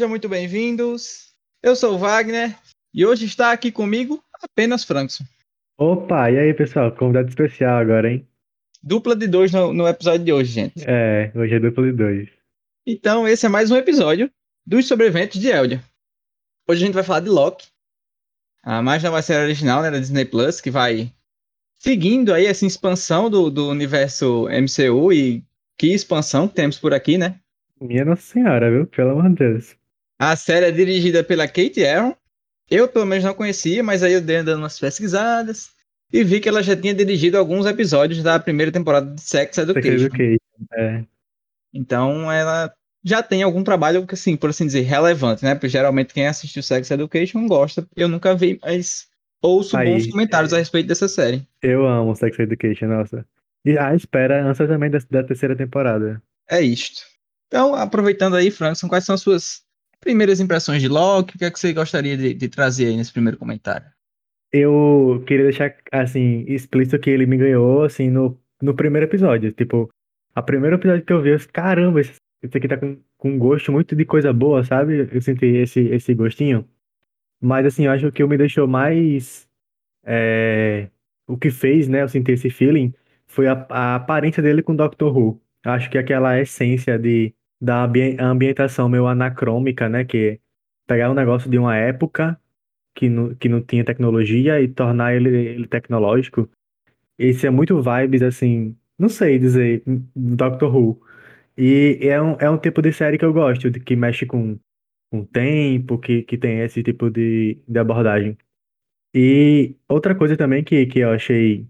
[0.00, 1.34] Sejam muito bem-vindos.
[1.62, 2.56] Eu sou o Wagner
[2.94, 5.24] e hoje está aqui comigo apenas Frankson.
[5.76, 8.26] Opa, e aí pessoal, convidado especial agora, hein?
[8.82, 10.84] Dupla de dois no, no episódio de hoje, gente.
[10.88, 12.30] É, hoje é dupla de dois.
[12.86, 14.30] Então, esse é mais um episódio
[14.64, 15.84] dos sobreviventes de Eldia.
[16.66, 17.68] Hoje a gente vai falar de Loki,
[18.62, 21.12] a mais nova série original né, da Disney Plus, que vai
[21.78, 25.44] seguindo aí essa expansão do, do universo MCU e
[25.76, 27.38] que expansão que temos por aqui, né?
[27.78, 28.86] Minha Nossa Senhora, viu?
[28.86, 29.79] Pelo amor de Deus.
[30.20, 32.14] A série é dirigida pela Kate Aaron.
[32.70, 35.70] Eu, pelo menos, não conhecia, mas aí eu dei dando umas pesquisadas
[36.12, 39.98] e vi que ela já tinha dirigido alguns episódios da primeira temporada de Sex Education.
[39.98, 40.38] Sex Education,
[40.74, 41.04] é.
[41.72, 42.70] Então, ela
[43.02, 45.54] já tem algum trabalho, assim, por assim dizer, relevante, né?
[45.54, 47.86] Porque geralmente quem assistiu Sex Education gosta.
[47.96, 49.08] Eu nunca vi, mas
[49.40, 50.56] ouço Aí, bons comentários é.
[50.56, 51.48] a respeito dessa série.
[51.62, 53.24] Eu amo Sex Education, nossa.
[53.64, 56.22] E a espera ansiosamente da, da terceira temporada.
[56.46, 57.04] É isto.
[57.46, 59.69] Então, aproveitando aí, Frankson, quais são as suas
[60.00, 61.36] primeiras impressões de Loki?
[61.36, 63.86] O que é que você gostaria de, de trazer aí nesse primeiro comentário?
[64.52, 69.52] Eu queria deixar, assim, explícito que ele me ganhou, assim, no, no primeiro episódio.
[69.52, 69.88] Tipo,
[70.34, 73.38] a primeiro episódio que eu vi, eu disse, caramba, esse, esse aqui tá com, com
[73.38, 75.08] gosto muito de coisa boa, sabe?
[75.12, 76.66] Eu senti esse, esse gostinho.
[77.40, 79.48] Mas, assim, eu acho que o que me deixou mais...
[80.04, 80.88] é,
[81.28, 82.92] o que fez, né, eu sentir esse feeling
[83.26, 85.40] foi a, a aparência dele com Doctor Who.
[85.64, 90.40] Acho que aquela essência de, da ambi- ambientação meio anacrômica, né, que
[90.86, 92.40] pegar um negócio de uma época
[92.94, 96.48] que não, que não tinha tecnologia e tornar ele, ele tecnológico.
[97.18, 99.82] Esse é muito vibes, assim, não sei dizer,
[100.16, 101.02] Doctor Who.
[101.58, 104.58] E é um, é um tipo de série que eu gosto, que mexe com,
[105.10, 108.38] com tempo, que, que tem esse tipo de, de abordagem.
[109.14, 111.66] E outra coisa também que, que eu achei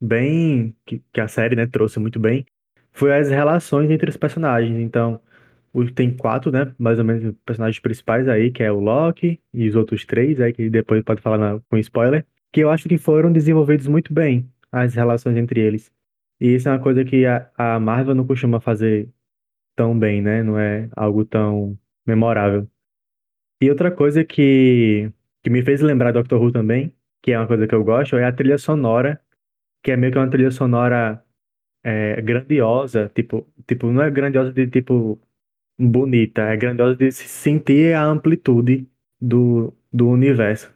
[0.00, 2.44] bem, que, que a série, né, trouxe muito bem,
[2.92, 4.78] foi as relações entre os personagens.
[4.78, 5.20] Então,
[5.94, 9.76] tem quatro, né, mais ou menos, personagens principais aí, que é o Loki e os
[9.76, 13.32] outros três, aí, que depois pode falar na- com spoiler, que eu acho que foram
[13.32, 15.92] desenvolvidos muito bem, as relações entre eles.
[16.40, 19.08] E isso é uma coisa que a, a Marvel não costuma fazer
[19.76, 22.68] tão bem, né, não é algo tão memorável.
[23.60, 25.12] E outra coisa que,
[25.42, 28.24] que me fez lembrar Doctor Who também, que é uma coisa que eu gosto, é
[28.24, 29.20] a trilha sonora,
[29.82, 31.24] que é meio que uma trilha sonora
[31.82, 35.20] é, grandiosa, tipo, tipo, não é grandiosa de tipo
[35.78, 38.88] bonita, é grandiosa de se sentir a amplitude
[39.20, 40.72] do, do universo,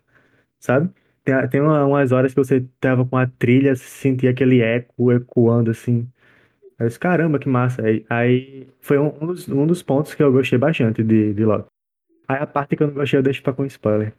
[0.60, 0.90] sabe?
[1.24, 5.70] Tem, tem uma- umas horas que você tava com a trilha, sentia aquele eco ecoando
[5.72, 6.08] assim.
[6.78, 7.82] Eu disse, caramba, que massa.
[7.84, 11.44] Aí, aí foi um, um dos, um dos pontos que eu gostei bastante de, de
[11.44, 11.68] Loki.
[12.28, 14.14] Aí a parte que eu não gostei eu deixo pra com spoiler.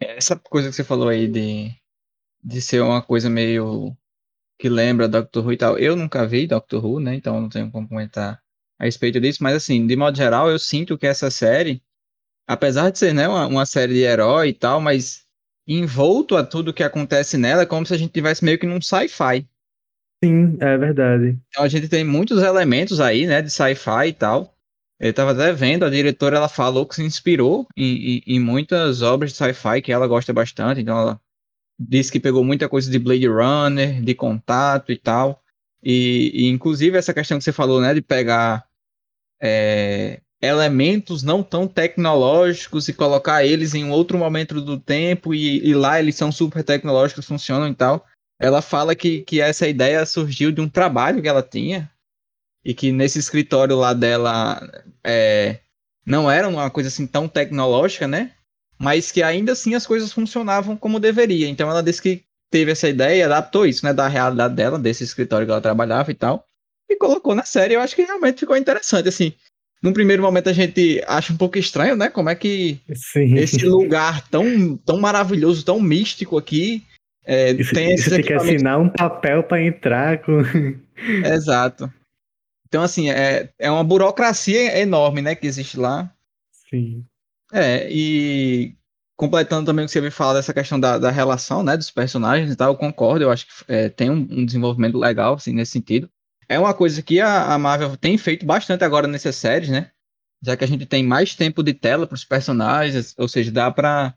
[0.00, 1.70] Essa coisa que você falou aí de,
[2.42, 3.96] de ser uma coisa meio
[4.58, 5.78] que lembra Doctor Who e tal.
[5.78, 7.14] Eu nunca vi Doctor Who, né?
[7.14, 8.40] Então não tenho como comentar
[8.78, 9.42] a respeito disso.
[9.42, 11.82] Mas assim, de modo geral, eu sinto que essa série,
[12.46, 15.26] apesar de ser né, uma, uma série de herói e tal, mas
[15.66, 18.80] envolto a tudo que acontece nela, é como se a gente tivesse meio que num
[18.80, 19.46] sci-fi.
[20.24, 21.38] Sim, é verdade.
[21.48, 24.54] Então a gente tem muitos elementos aí, né, de sci-fi e tal.
[24.98, 29.00] Eu tava até vendo, a diretora ela falou que se inspirou em, em, em muitas
[29.00, 31.20] obras de sci-fi que ela gosta bastante, então ela
[31.78, 35.42] disse que pegou muita coisa de Blade Runner, de contato e tal.
[35.82, 38.66] E, e, inclusive essa questão que você falou, né, de pegar
[39.40, 45.64] é, elementos não tão tecnológicos e colocar eles em um outro momento do tempo e,
[45.66, 48.04] e lá eles são super tecnológicos, funcionam e tal.
[48.40, 51.90] Ela fala que, que essa ideia surgiu de um trabalho que ela tinha
[52.64, 54.60] e que nesse escritório lá dela
[55.04, 55.60] é,
[56.04, 58.32] não era uma coisa assim tão tecnológica, né?
[58.78, 61.48] Mas que ainda assim as coisas funcionavam como deveria.
[61.48, 65.46] Então ela disse que teve essa ideia adaptou isso, né, da realidade dela, desse escritório
[65.46, 66.44] que ela trabalhava e tal,
[66.88, 67.74] e colocou na série.
[67.74, 69.32] Eu acho que realmente ficou interessante, assim.
[69.82, 72.08] Num primeiro momento a gente acha um pouco estranho, né?
[72.08, 73.36] Como é que Sim.
[73.36, 76.82] esse lugar tão, tão maravilhoso, tão místico aqui,
[77.24, 80.40] é, você tem e esses você tem que assinar um papel pra entrar com.
[81.24, 81.92] Exato.
[82.66, 86.12] Então, assim, é, é uma burocracia enorme, né, que existe lá.
[86.70, 87.04] Sim.
[87.52, 88.74] É, e
[89.18, 92.52] completando também o que você me fala dessa questão da, da relação, né, dos personagens
[92.52, 95.72] e tal, eu concordo, eu acho que é, tem um, um desenvolvimento legal, assim, nesse
[95.72, 96.10] sentido.
[96.48, 99.92] É uma coisa que a, a Marvel tem feito bastante agora nessas séries, né,
[100.42, 103.70] já que a gente tem mais tempo de tela para os personagens, ou seja, dá
[103.70, 104.14] para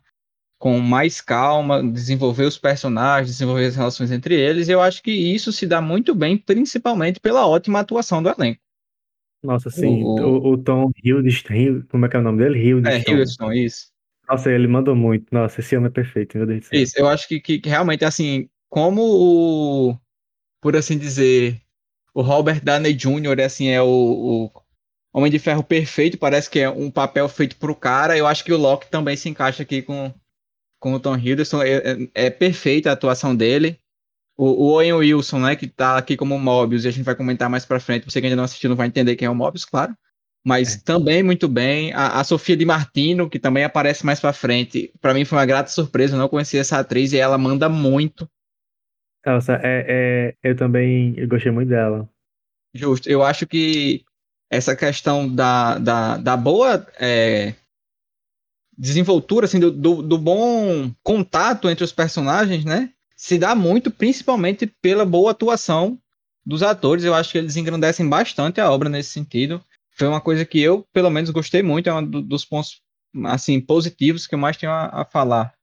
[0.60, 5.12] com mais calma desenvolver os personagens, desenvolver as relações entre eles, e eu acho que
[5.12, 8.62] isso se dá muito bem, principalmente pela ótima atuação do elenco.
[9.44, 10.04] Nossa, sim.
[10.04, 12.60] O- O, o Tom Hiddleston, como é que é o nome dele?
[12.60, 13.12] É, Hiddleston.
[13.14, 13.92] Hiddleston, isso.
[14.32, 15.28] Nossa, ele mandou muito.
[15.30, 16.70] Nossa, esse homem é perfeito, meu Deus.
[16.72, 19.98] Isso, eu acho que, que, realmente, assim, como o,
[20.62, 21.62] por assim dizer,
[22.14, 24.52] o Robert Downey Jr., assim, é o, o
[25.14, 28.18] Homem de Ferro perfeito, parece que é um papel feito pro cara.
[28.18, 30.14] Eu acho que o Loki também se encaixa aqui com,
[30.80, 31.62] com o Tom Hiddleston.
[31.64, 33.78] É, é, é perfeita a atuação dele.
[34.38, 37.50] O, o Owen Wilson, né, que tá aqui como Mobius, e a gente vai comentar
[37.50, 38.06] mais pra frente.
[38.06, 39.94] Você que ainda não assistiu não vai entender quem é o Mobius, claro.
[40.44, 40.80] Mas é.
[40.84, 41.94] também muito bem.
[41.94, 44.92] A, a, Sofia Di Martino, que também aparece mais pra frente.
[45.00, 48.30] para mim foi uma grata surpresa, eu não conhecia essa atriz e ela manda muito.
[49.26, 49.86] Nossa, é,
[50.44, 52.10] é, eu também eu gostei muito dela.
[52.74, 53.10] Justo.
[53.10, 54.04] Eu acho que
[54.50, 57.54] essa questão da, da, da boa é,
[58.78, 62.92] desenvoltura, assim, do, do, do, bom contato entre os personagens, né?
[63.16, 66.00] Se dá muito, principalmente pela boa atuação
[66.46, 67.04] dos atores.
[67.04, 69.64] Eu acho que eles engrandecem bastante a obra nesse sentido.
[70.02, 71.88] Foi uma coisa que eu, pelo menos, gostei muito.
[71.88, 72.82] É um dos pontos,
[73.26, 75.54] assim, positivos que eu mais tenho a, a falar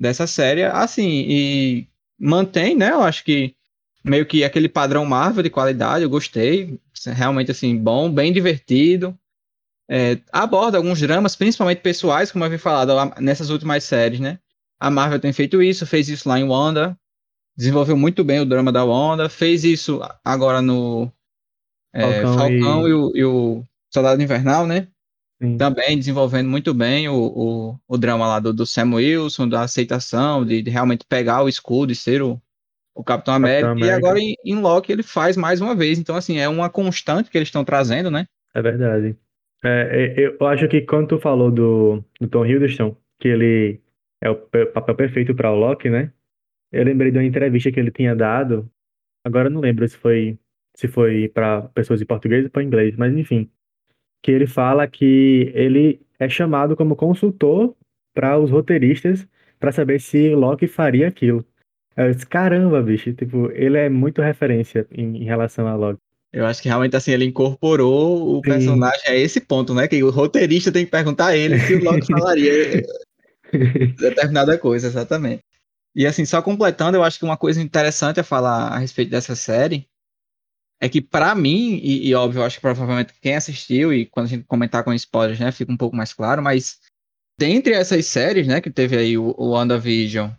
[0.00, 0.64] dessa série.
[0.64, 2.90] Assim, e mantém, né?
[2.90, 3.54] Eu acho que
[4.02, 6.80] meio que aquele padrão Marvel de qualidade, eu gostei.
[7.04, 9.14] Realmente, assim, bom, bem divertido.
[9.90, 14.38] É, aborda alguns dramas, principalmente pessoais, como eu havia falado nessas últimas séries, né?
[14.80, 16.98] A Marvel tem feito isso, fez isso lá em Wanda,
[17.54, 21.12] desenvolveu muito bem o drama da Wanda, fez isso agora no
[21.92, 22.90] é, Falcão, Falcão e...
[22.90, 24.88] E, o, e, o, Soldado Invernal, né?
[25.42, 25.56] Sim.
[25.56, 30.44] Também desenvolvendo muito bem o, o, o drama lá do, do Sam Wilson, da aceitação,
[30.46, 32.40] de, de realmente pegar o escudo e ser o,
[32.94, 34.06] o Capitão América, Capitão América.
[34.06, 35.98] E agora em, em, Loki ele faz mais uma vez.
[35.98, 38.26] Então, assim, é uma constante que eles estão trazendo, né?
[38.54, 39.16] É verdade.
[39.64, 43.80] É, é eu acho que quando tu falou do, do Tom Hiddleston, que ele
[44.20, 46.12] é o papel perfeito para o Loki, né?
[46.70, 48.70] Eu lembrei de uma entrevista que ele tinha dado.
[49.24, 50.38] Agora eu não lembro se foi
[50.74, 53.50] se foi para pessoas em português ou para inglês, mas enfim,
[54.22, 57.74] que ele fala que ele é chamado como consultor
[58.14, 59.26] para os roteiristas
[59.58, 61.44] para saber se Loki faria aquilo.
[61.96, 65.98] Eu disse, caramba, bicho, tipo, ele é muito referência em, em relação a Loki.
[66.32, 68.42] Eu acho que realmente assim, ele incorporou o Sim.
[68.42, 69.86] personagem a esse ponto, né?
[69.86, 72.82] Que o roteirista tem que perguntar a ele se o Loki falaria
[73.98, 75.42] determinada coisa, exatamente.
[75.94, 79.36] E assim, só completando, eu acho que uma coisa interessante a falar a respeito dessa
[79.36, 79.86] série
[80.82, 84.28] é que para mim, e, e, óbvio, acho que provavelmente quem assistiu e quando a
[84.28, 86.80] gente comentar com spoilers, né, fica um pouco mais claro, mas
[87.38, 90.30] dentre essas séries, né, que teve aí o, o WandaVision,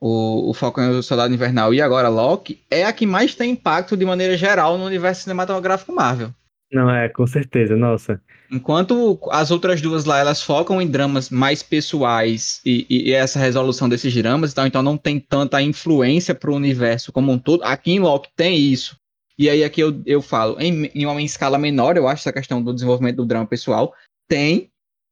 [0.00, 3.50] o, o Falcão e o Soldado Invernal e agora Loki, é a que mais tem
[3.50, 6.30] impacto de maneira geral no universo cinematográfico Marvel.
[6.72, 8.18] Não, é, com certeza, nossa.
[8.50, 13.38] Enquanto as outras duas lá, elas focam em dramas mais pessoais e, e, e essa
[13.38, 17.62] resolução desses dramas, então, então não tem tanta influência para o universo como um todo.
[17.62, 18.99] Aqui em Loki tem isso.
[19.40, 22.62] E aí aqui eu, eu falo, em, em uma escala menor, eu acho essa questão
[22.62, 23.94] do desenvolvimento do drama pessoal,
[24.28, 24.68] tem,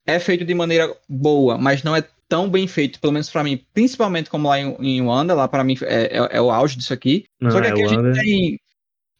[0.06, 3.64] é feito de maneira boa, mas não é tão bem feito, pelo menos para mim,
[3.72, 6.92] principalmente como lá em, em Wanda, lá para mim é, é, é, o auge disso
[6.92, 7.24] aqui.
[7.40, 8.60] Não, Só que é aqui é a gente tem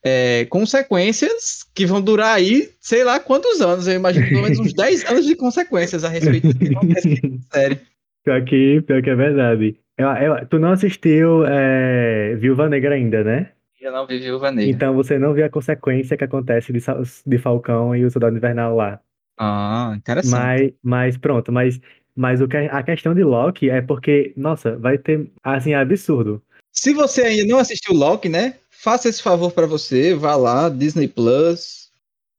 [0.05, 4.75] é, consequências que vão durar aí, sei lá quantos anos, eu imagino pelo menos uns
[4.77, 7.81] 10 anos de consequências a respeito do que acontece na série.
[8.27, 9.77] Pior que, pior que é verdade.
[9.97, 13.53] Eu, eu, tu não assistiu é, Viúva Negra ainda, né?
[13.81, 14.71] Eu não vi Viúva Negra.
[14.71, 16.81] Então você não viu a consequência que acontece de,
[17.27, 19.01] de Falcão e o Soldado Invernal lá.
[19.39, 20.33] Ah, interessante.
[20.33, 21.81] Mas, mas pronto, mas
[22.19, 26.43] mas o que, a questão de Loki é porque, nossa, vai ter, assim, é absurdo.
[26.73, 28.57] Se você ainda não assistiu Loki, né?
[28.71, 31.93] Faça esse favor para você, vá lá, Disney Plus,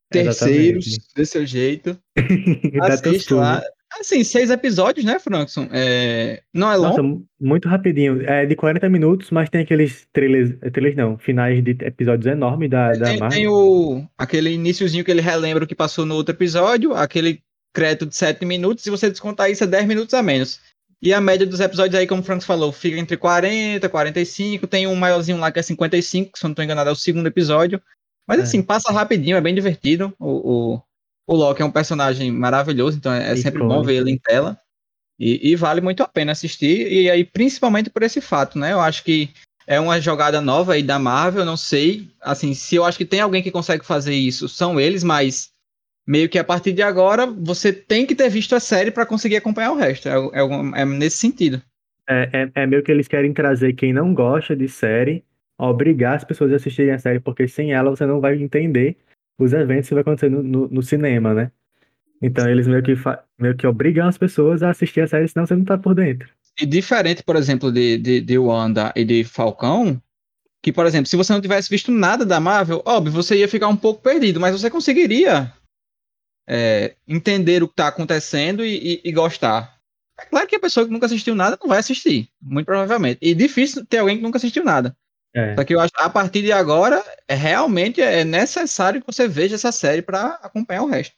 [0.10, 1.98] terceiros, dê seu jeito.
[2.84, 3.64] Assiste lá.
[4.00, 5.68] Assim, seis episódios, né, Frankson?
[5.72, 6.42] É...
[6.54, 7.02] Não é longo?
[7.02, 8.22] Nossa, muito rapidinho.
[8.30, 12.94] É de 40 minutos, mas tem aqueles trailers, trailers não, finais de episódios enormes da,
[12.94, 13.38] da tem, Marvel.
[13.38, 17.42] Tem o, aquele iníciozinho que ele relembra o que passou no outro episódio, aquele
[17.74, 20.62] crédito de 7 minutos, se você descontar isso é 10 minutos a menos.
[21.02, 24.68] E a média dos episódios aí, como o Frank falou, fica entre 40 e 45.
[24.68, 27.28] Tem um maiorzinho lá que é 55, se eu não estou enganado, é o segundo
[27.28, 27.82] episódio.
[28.28, 28.44] Mas é.
[28.44, 30.14] assim, passa rapidinho, é bem divertido.
[30.20, 30.82] O, o,
[31.30, 34.58] o Loki é um personagem maravilhoso, então é, é sempre bom ver ele em tela.
[35.20, 36.92] E, e, vale muito a pena assistir.
[36.92, 38.74] E aí, principalmente por esse fato, né?
[38.74, 39.30] Eu acho que
[39.68, 42.08] é uma jogada nova aí da Marvel, não sei.
[42.20, 45.52] Assim, se eu acho que tem alguém que consegue fazer isso, são eles, mas
[46.08, 49.36] meio que a partir de agora você tem que ter visto a série para conseguir
[49.36, 50.10] acompanhar o resto.
[50.10, 51.62] É, é, é nesse sentido.
[52.10, 55.24] É, é, é, meio que eles querem trazer quem não gosta de série,
[55.60, 58.98] obrigar as pessoas a assistirem a série, porque sem ela você não vai entender
[59.40, 61.52] os eventos que vai acontecer no, no, no cinema, né?
[62.22, 62.94] Então eles meio que,
[63.38, 66.30] meio que obrigam as pessoas a assistir a série, senão você não tá por dentro.
[66.60, 70.02] E diferente, por exemplo, de, de, de Wanda e de Falcão,
[70.62, 73.70] que, por exemplo, se você não tivesse visto nada da Marvel, óbvio, você ia ficar
[73.70, 75.54] um pouco perdido, mas você conseguiria
[76.48, 79.80] é, entender o que está acontecendo e, e, e, gostar.
[80.20, 83.20] É claro que a pessoa que nunca assistiu nada não vai assistir, muito provavelmente.
[83.22, 84.98] E difícil ter alguém que nunca assistiu nada.
[85.34, 85.56] É.
[85.56, 89.56] Só que eu acho a partir de agora, é, realmente é necessário que você veja
[89.56, 91.16] essa série para acompanhar o resto.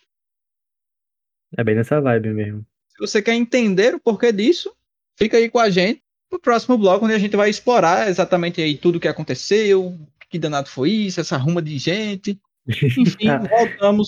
[1.58, 2.65] É bem nessa vibe mesmo.
[2.89, 4.74] Se você quer entender o porquê disso,
[5.18, 6.01] fica aí com a gente
[6.32, 9.98] no próximo bloco, onde a gente vai explorar exatamente aí tudo o que aconteceu,
[10.30, 12.39] que danado foi isso, essa ruma de gente.
[12.68, 14.08] Enfim, voltamos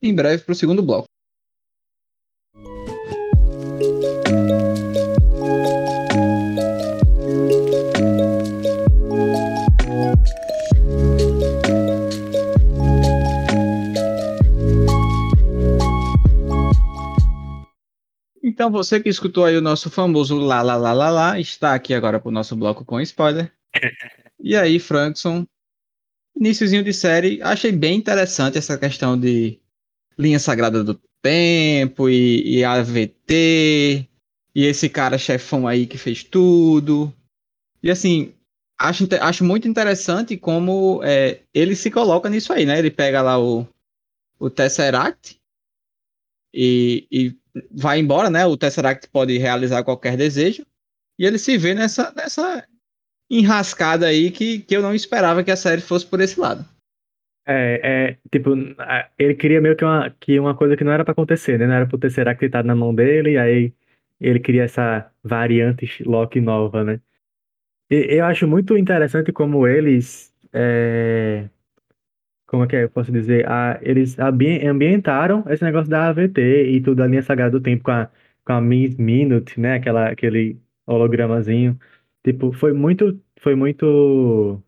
[0.00, 1.08] em breve para o segundo bloco.
[18.54, 21.92] Então, você que escutou aí o nosso famoso lá, lá, lá, lá, lá, está aqui
[21.92, 23.52] agora para o nosso bloco com spoiler.
[24.38, 25.44] e aí, Frankson,
[26.36, 29.58] iníciozinho de série, achei bem interessante essa questão de
[30.16, 34.08] linha sagrada do tempo e, e AVT,
[34.54, 37.12] e esse cara chefão aí que fez tudo.
[37.82, 38.32] E assim,
[38.78, 42.78] acho, acho muito interessante como é, ele se coloca nisso aí, né?
[42.78, 43.66] Ele pega lá o,
[44.38, 45.40] o Tesseract
[46.54, 48.46] e, e vai embora, né?
[48.46, 50.66] O Tesseract pode realizar qualquer desejo.
[51.18, 52.66] E ele se vê nessa, nessa
[53.30, 56.64] enrascada aí que, que eu não esperava que a série fosse por esse lado.
[57.46, 58.50] É, é, tipo,
[59.18, 61.66] ele queria meio que uma, que uma coisa que não era para acontecer, né?
[61.66, 63.72] Não era pro Tesseract estar na mão dele, e aí
[64.20, 67.00] ele queria essa variante Loki nova, né?
[67.90, 71.48] E, eu acho muito interessante como eles é,
[72.54, 76.80] como é que é, eu posso dizer, a, eles ambientaram esse negócio da AVT e
[76.80, 78.08] tudo a linha sagrada do tempo com a,
[78.44, 80.56] com a Minute, né, aquela, aquele
[80.86, 81.76] hologramazinho.
[82.24, 84.62] Tipo, foi muito, foi muito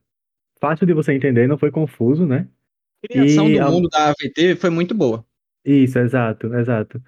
[0.61, 2.49] fácil de você entender, não foi confuso, né?
[3.05, 5.25] A criação e, do mundo da AVT foi muito boa.
[5.64, 7.00] Isso, exato, exato.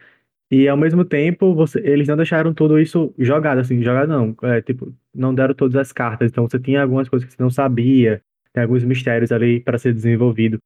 [0.48, 4.62] E ao mesmo tempo, você, eles não deixaram tudo isso jogado, assim, jogado não, é,
[4.62, 8.22] tipo, não deram todas as cartas, então você tinha algumas coisas que você não sabia,
[8.58, 10.58] tem alguns mistérios ali para ser desenvolvido.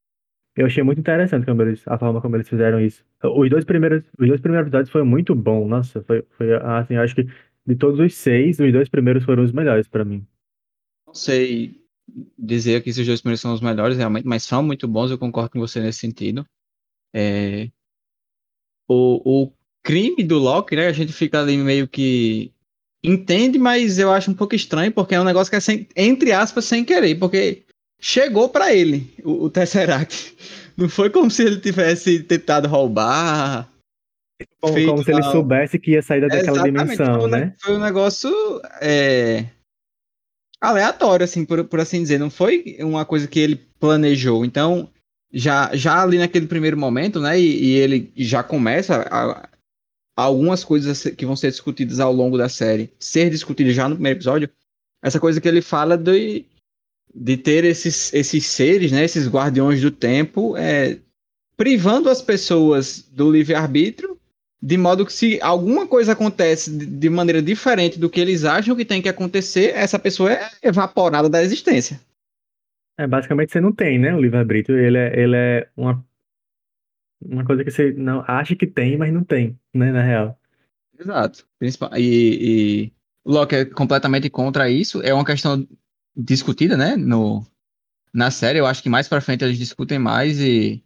[0.57, 3.05] Eu achei muito interessante como eles, a forma como eles fizeram isso.
[3.23, 5.69] Os dois primeiros, os dois primeiros episódios foram muito bons.
[5.69, 7.27] Nossa, foi, foi assim, acho que
[7.67, 10.27] de todos os seis, os dois primeiros foram os melhores para mim.
[11.07, 11.81] Não sei
[12.39, 15.11] dizer que esses dois primeiros são os melhores realmente, mas são muito bons.
[15.11, 16.45] Eu concordo com você nesse sentido.
[17.15, 17.71] É...
[18.89, 20.87] O, o crime do Loki, né?
[20.87, 22.53] A gente fica ali meio que
[23.03, 26.33] entende, mas eu acho um pouco estranho porque é um negócio que é sem, entre
[26.33, 27.65] aspas sem querer, porque
[28.03, 30.37] chegou para ele, o, o, Tesseract.
[30.77, 33.69] Não foi como se ele tivesse tentado roubar.
[34.61, 37.55] Como, como se ele soubesse que ia sair daquela dimensão, foi né?
[37.61, 38.31] Foi um negócio
[38.81, 39.47] é,
[40.61, 42.19] aleatório, assim, por, por assim dizer.
[42.19, 44.45] Não foi uma coisa que ele planejou.
[44.45, 44.91] Então,
[45.33, 47.39] já, já ali naquele primeiro momento, né?
[47.39, 49.49] E, e ele já começa a,
[50.17, 54.19] algumas coisas que vão ser discutidas ao longo da série ser discutidas já no primeiro
[54.19, 54.51] episódio.
[55.05, 56.47] Essa coisa que ele fala de,
[57.15, 60.99] de ter esses, esses seres, né, esses guardiões do tempo, é,
[61.57, 64.19] privando as pessoas do livre-arbítrio,
[64.61, 68.85] de modo que se alguma coisa acontece de maneira diferente do que eles acham que
[68.85, 72.01] tem que acontecer, essa pessoa é evaporada da existência.
[72.97, 76.05] É, basicamente você não tem, né, o livre-arbítrio, ele é, ele é uma,
[77.21, 80.39] uma coisa que você não acha que tem, mas não tem, né, na real.
[80.99, 81.45] Exato.
[81.61, 82.93] E, e
[83.25, 85.67] o Locke é completamente contra isso, é uma questão
[86.17, 87.45] discutida, né, no,
[88.13, 88.59] na série.
[88.59, 90.83] Eu acho que mais pra frente eles discutem mais e,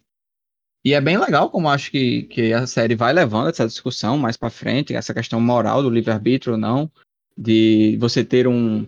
[0.84, 4.36] e é bem legal como acho que, que a série vai levando essa discussão mais
[4.36, 6.90] pra frente, essa questão moral do livre-arbítrio ou não,
[7.36, 8.86] de você ter um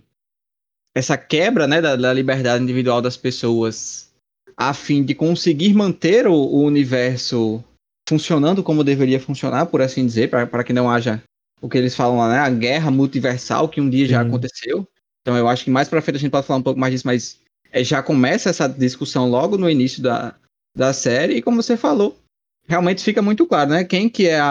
[0.95, 4.12] essa quebra, né, da, da liberdade individual das pessoas
[4.57, 7.62] a fim de conseguir manter o, o universo
[8.09, 11.23] funcionando como deveria funcionar, por assim dizer, para que não haja
[11.61, 14.12] o que eles falam lá, né, a guerra multiversal que um dia Sim.
[14.12, 14.88] já aconteceu.
[15.28, 17.06] Então eu acho que mais para frente a gente pode falar um pouco mais disso,
[17.06, 17.38] mas
[17.70, 20.35] é, já começa essa discussão logo no início da,
[20.75, 22.18] da série, e como você falou,
[22.66, 23.85] realmente fica muito claro, né?
[23.85, 24.47] Quem que é a,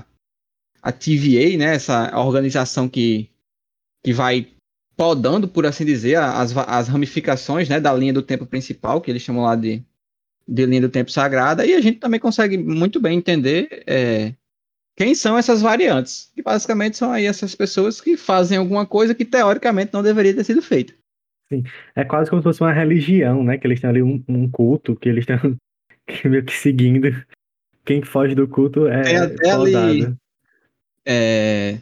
[0.00, 0.04] a,
[0.82, 1.74] a TVA, né?
[1.74, 3.28] Essa organização que,
[4.02, 4.48] que vai
[4.96, 9.20] podando, por assim dizer, as, as ramificações né, da linha do tempo principal, que eles
[9.20, 9.82] chamam lá de,
[10.48, 14.32] de linha do tempo sagrada, e a gente também consegue muito bem entender é,
[14.96, 16.30] quem são essas variantes?
[16.34, 20.44] Que basicamente são aí essas pessoas que fazem alguma coisa que teoricamente não deveria ter
[20.44, 20.94] sido feita.
[21.52, 21.62] Sim,
[21.94, 23.58] é quase como se fosse uma religião, né?
[23.58, 25.56] Que eles têm ali um, um culto, que eles estão
[26.24, 27.08] meio que seguindo.
[27.84, 30.16] Quem foge do culto é Tem até ali,
[31.06, 31.78] é,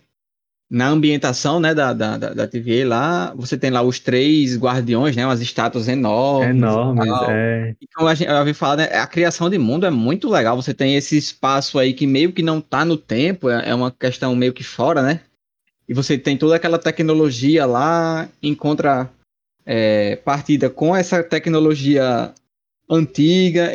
[0.72, 5.26] na ambientação né, da, da, da, TVA lá, você tem lá os três guardiões, né?
[5.26, 6.56] Umas estátuas enormes.
[6.56, 7.74] Enormes, é.
[7.78, 10.56] Então a gente, eu ouvi falar, né, a criação de mundo é muito legal.
[10.56, 13.90] Você tem esse espaço aí que meio que não tá no tempo, é, é uma
[13.90, 15.20] questão meio que fora, né?
[15.86, 19.10] E você tem toda aquela tecnologia lá, encontra
[19.66, 22.32] é, partida com essa tecnologia
[22.88, 23.70] antiga.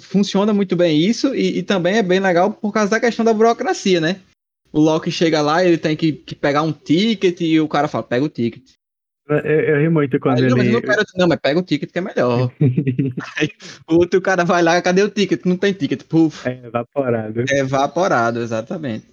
[0.00, 3.34] Funciona muito bem isso e, e, também é bem legal por causa da questão da
[3.34, 4.16] burocracia, né?
[4.72, 8.04] O Loki chega lá, ele tem que, que pegar um ticket e o cara fala,
[8.04, 8.78] pega o ticket.
[9.28, 10.50] Eu, eu ri muito quando Aí, ele...
[10.50, 12.50] Não, mas não, quero, não, mas pega o ticket que é melhor.
[13.36, 13.50] Aí,
[13.88, 15.44] o outro cara vai lá, cadê o ticket?
[15.44, 16.02] Não tem ticket.
[16.04, 16.48] Puf.
[16.48, 17.44] É evaporado.
[17.50, 19.06] É evaporado, exatamente.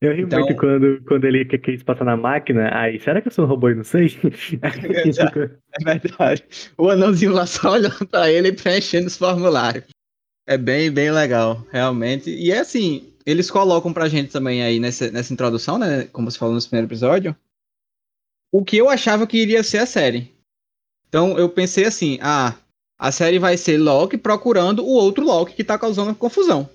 [0.00, 0.38] Eu ri então...
[0.40, 3.68] muito quando, quando ele quis passar na máquina, aí, será que eu sou um robô
[3.68, 4.16] e não sei?
[4.62, 6.44] é verdade.
[6.76, 9.84] O anãozinho lá só olhando pra ele e preenchendo os formulários.
[10.46, 12.30] É bem, bem legal, realmente.
[12.30, 16.04] E é assim, eles colocam pra gente também aí nessa, nessa introdução, né?
[16.04, 17.36] Como você falou no primeiro episódio,
[18.50, 20.34] o que eu achava que iria ser a série.
[21.06, 22.56] Então eu pensei assim, ah,
[22.98, 26.70] a série vai ser Loki procurando o outro Loki que tá causando confusão.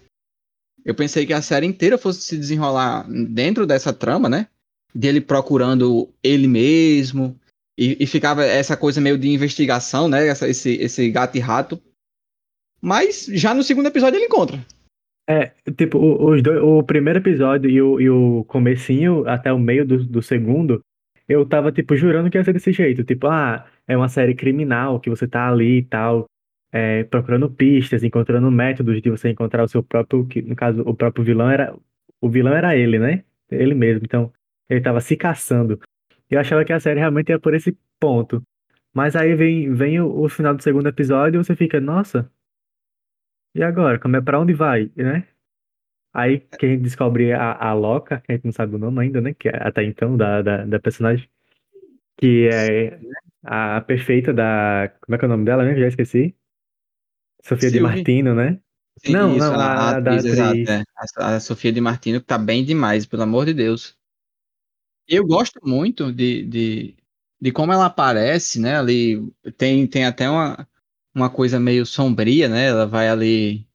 [0.86, 4.48] Eu pensei que a série inteira fosse se desenrolar dentro dessa trama, né?
[4.94, 7.36] Dele procurando ele mesmo.
[7.76, 10.28] E, e ficava essa coisa meio de investigação, né?
[10.28, 11.82] Essa, esse, esse gato e rato.
[12.80, 14.64] Mas já no segundo episódio ele encontra.
[15.28, 19.86] É, tipo, os dois, o primeiro episódio e o, e o comecinho até o meio
[19.86, 20.84] do, do segundo,
[21.28, 23.04] eu tava, tipo, jurando que ia ser desse jeito.
[23.04, 26.26] Tipo, ah, é uma série criminal, que você tá ali e tal
[26.74, 30.96] é, procurando pistas, encontrando métodos de você encontrar o seu próprio, que no caso o
[30.96, 31.76] próprio vilão era
[32.20, 33.24] o vilão era ele, né?
[33.52, 34.04] Ele mesmo.
[34.04, 34.34] Então
[34.68, 35.80] ele estava se caçando.
[36.30, 38.42] Eu achava que a série realmente ia por esse ponto.
[38.94, 42.30] Mas aí vem, vem o, o final do segundo episódio e você fica, nossa,
[43.56, 44.00] e agora?
[44.00, 45.28] Como é para onde vai, né?
[46.14, 49.02] Aí que a gente descobre a, a Loca, que a gente não sabe o nome
[49.02, 49.34] ainda, né?
[49.34, 51.28] Que é até então da, da, da personagem.
[52.18, 53.00] Que é
[53.44, 54.94] a perfeita da.
[55.02, 55.76] Como é que é o nome dela, né?
[55.76, 56.36] Já esqueci.
[57.42, 57.80] Sofia Silvia.
[57.90, 58.60] de Martino, né?
[59.04, 60.84] Sim, não, isso, não, a, a, a atriz, exato, é.
[61.18, 63.98] a, a, Sofia de Martino que tá bem demais, pelo amor de Deus.
[65.08, 66.96] Eu gosto muito de, de,
[67.42, 68.78] de como ela aparece, né?
[68.78, 70.68] Ali tem, tem até uma,
[71.14, 72.68] uma coisa meio sombria, né?
[72.68, 73.66] Ela vai ali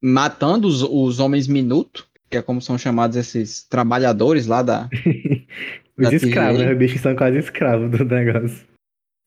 [0.00, 4.88] matando os, os homens minuto, que é como são chamados esses trabalhadores lá da.
[5.98, 6.72] os da escravos, né?
[6.72, 8.66] Os bichos são quase escravos do negócio.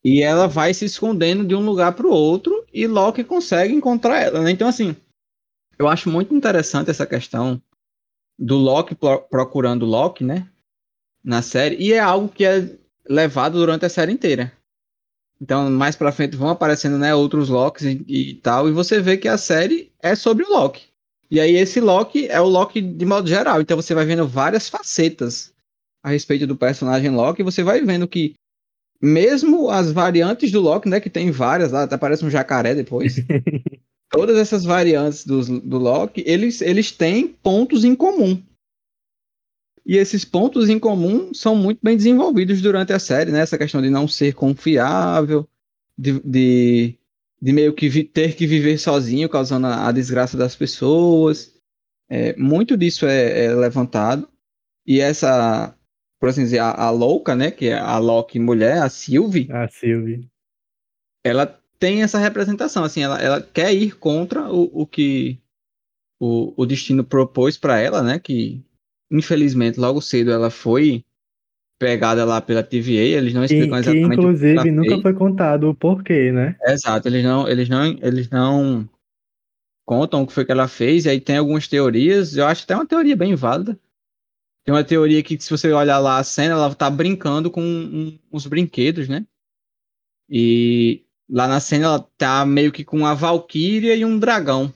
[0.04, 4.20] E ela vai se escondendo de um lugar para o outro e Loki consegue encontrar
[4.20, 4.42] ela.
[4.42, 4.52] Né?
[4.52, 4.96] Então, assim,
[5.78, 7.62] eu acho muito interessante essa questão
[8.38, 8.96] do Loki
[9.30, 10.48] procurando Loki, né?
[11.24, 11.76] Na série.
[11.76, 12.68] E é algo que é
[13.08, 14.52] levado durante a série inteira.
[15.42, 19.18] Então, mais pra frente vão aparecendo, né, outros Locks e, e, tal, e você vê
[19.18, 20.84] que a série é sobre o Loki.
[21.32, 24.70] E aí esse Loki é o Loki de modo geral, então você vai vendo várias
[24.70, 25.52] facetas
[26.04, 28.36] a respeito do personagem Loki, e você vai vendo que
[29.02, 33.16] mesmo as variantes do Loki, né, que tem várias lá, até parece um jacaré depois.
[34.12, 38.40] todas essas variantes do, do Loki, eles, eles têm pontos em comum.
[39.86, 43.40] E esses pontos em comum são muito bem desenvolvidos durante a série, né?
[43.40, 45.48] Essa questão de não ser confiável,
[45.98, 46.96] de, de,
[47.42, 51.54] de meio que vi, ter que viver sozinho, causando a, a desgraça das pessoas.
[52.10, 54.30] É, muito disso é, é levantado.
[54.86, 55.76] E essa
[56.22, 57.50] por assim dizer, a, a louca, né?
[57.50, 59.52] Que é a Loki mulher, a Sylvie.
[59.52, 60.30] A Sylvie.
[61.24, 61.48] Ela
[61.80, 65.42] tem essa representação, assim, ela, ela quer ir contra o, o que
[66.20, 68.20] o, o destino propôs para ela, né?
[68.20, 68.64] Que
[69.12, 71.04] infelizmente logo cedo ela foi
[71.78, 75.14] pegada lá pela TVA, eles não explicam e, exatamente que, inclusive, o que nunca foi
[75.14, 76.56] contado o porquê, né?
[76.64, 78.88] Exato, eles não, eles não, eles não
[79.84, 82.76] contam o que foi que ela fez, e aí tem algumas teorias, eu acho até
[82.76, 83.78] uma teoria bem válida,
[84.64, 88.20] tem uma teoria que, se você olhar lá a cena, ela tá brincando com um,
[88.32, 89.26] uns brinquedos, né?
[90.30, 94.72] E lá na cena ela tá meio que com uma valquíria e um dragão.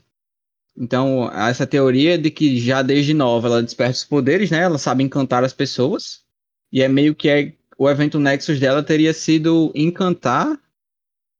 [0.77, 4.59] Então, essa teoria de que já desde nova ela desperta os poderes, né?
[4.59, 6.23] Ela sabe encantar as pessoas.
[6.71, 10.59] E é meio que é, o evento Nexus dela teria sido encantar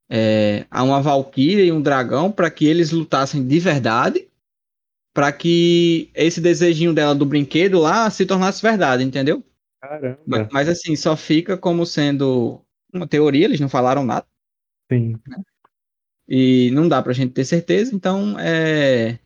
[0.10, 4.28] é, a uma valquíria e um dragão para que eles lutassem de verdade
[5.15, 9.41] para que esse desejinho dela do brinquedo lá se tornasse verdade, entendeu?
[9.82, 10.19] Caramba.
[10.28, 12.62] Mas, mas assim, só fica como sendo
[12.93, 14.26] uma teoria, eles não falaram nada.
[14.91, 15.15] Sim.
[15.26, 15.38] Né?
[16.28, 19.17] E não dá pra gente ter certeza, então é.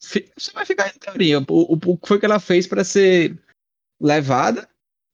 [0.00, 1.38] Você vai ficar em teoria.
[1.40, 3.38] O, o, que foi que ela fez para ser
[4.00, 4.68] levada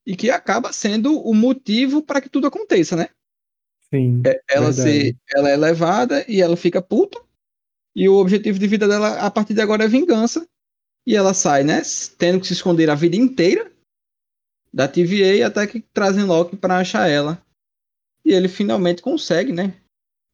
[0.05, 3.09] e que acaba sendo o motivo para que tudo aconteça, né?
[3.89, 4.21] Sim.
[4.25, 7.21] É, ela, se, ela é levada e ela fica puta
[7.95, 10.47] e o objetivo de vida dela, a partir de agora, é vingança.
[11.05, 11.81] E ela sai, né?
[12.17, 13.71] Tendo que se esconder a vida inteira
[14.73, 17.41] da TVA até que trazem Loki para achar ela.
[18.25, 19.79] E ele finalmente consegue, né?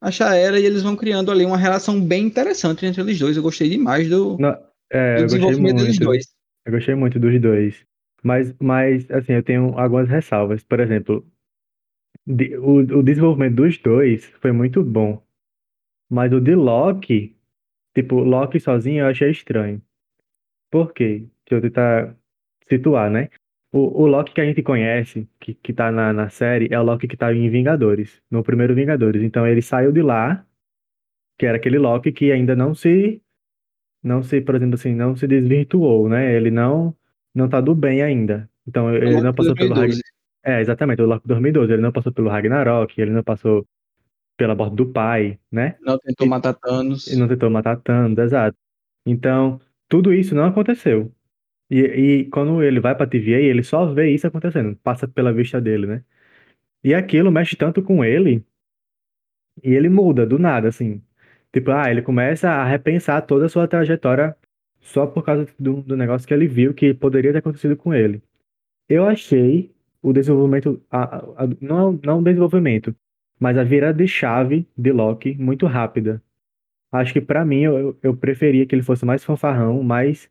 [0.02, 3.36] Achar ela e eles vão criando ali uma relação bem interessante entre eles dois.
[3.36, 4.58] Eu gostei demais do, Não,
[4.90, 6.28] é, do desenvolvimento deles dois.
[6.66, 7.86] Eu gostei muito dos dois.
[8.24, 10.64] Mas, mas, assim, eu tenho algumas ressalvas.
[10.64, 11.26] Por exemplo,
[12.26, 15.22] de- o, o desenvolvimento dos dois foi muito bom.
[16.10, 17.36] Mas o de Loki,
[17.96, 19.82] tipo, Loki sozinho eu achei estranho.
[20.72, 21.28] Por quê?
[21.50, 22.16] Deixa eu tentar
[22.70, 23.30] situar, né?
[23.72, 26.84] O, o Loki que a gente conhece, que, que tá na, na série, é o
[26.84, 29.22] Loki que tá em Vingadores, no primeiro Vingadores.
[29.22, 30.46] Então ele saiu de lá,
[31.38, 33.22] que era aquele Loki que ainda não se,
[34.04, 36.36] não se, por exemplo assim, não se desvirtuou, né?
[36.36, 36.96] Ele não,
[37.34, 38.50] não tá do bem ainda.
[38.68, 39.90] Então O ele Loki não passou pelo Rag...
[39.90, 40.02] 2012.
[40.44, 41.74] É, exatamente, o Loki 2012.
[41.74, 43.68] Ele não passou pelo Ragnarok, ele não passou
[44.38, 45.76] pela morte do pai, né?
[45.82, 47.08] Não tentou E, matar Thanos.
[47.18, 48.58] não tentou matar Thanos, exato.
[49.06, 51.14] Então, tudo isso não aconteceu.
[51.70, 51.80] E,
[52.24, 55.88] e quando ele vai pra TVA, ele só vê isso acontecendo, passa pela vista dele,
[55.88, 56.04] né?
[56.84, 58.46] E aquilo mexe tanto com ele,
[59.64, 61.02] e ele muda do nada, assim.
[61.54, 64.36] Tipo, ah, ele começa a repensar toda a sua trajetória
[64.82, 68.22] só por causa do, do negócio que ele viu que poderia ter acontecido com ele.
[68.90, 72.96] Eu achei o desenvolvimento, a, a- não, não o desenvolvimento,
[73.40, 76.24] mas a virada de chave de Loki muito rápida.
[76.92, 80.30] Acho que pra mim eu, eu preferia que ele fosse mais fanfarrão, mais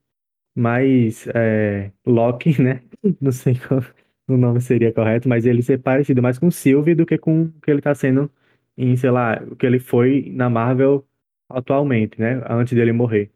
[0.59, 2.83] mais é, Loki, né?
[3.21, 3.83] Não sei qual
[4.29, 7.53] o nome seria correto, mas ele ser parecido mais com Sylvie do que com o
[7.63, 8.31] que ele tá sendo
[8.77, 11.07] em, sei lá, o que ele foi na Marvel
[11.49, 12.43] atualmente, né?
[12.49, 13.31] Antes dele morrer.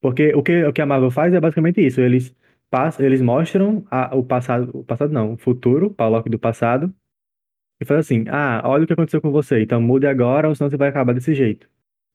[0.00, 2.00] Porque o que, o que a Marvel faz é basicamente isso.
[2.00, 2.34] Eles
[2.70, 6.38] passam, eles mostram a- o passado, o passado não, o futuro, para o Loki do
[6.38, 6.92] passado,
[7.80, 10.70] e faz assim: ah, olha o que aconteceu com você, então mude agora, ou senão
[10.70, 11.68] você vai acabar desse jeito.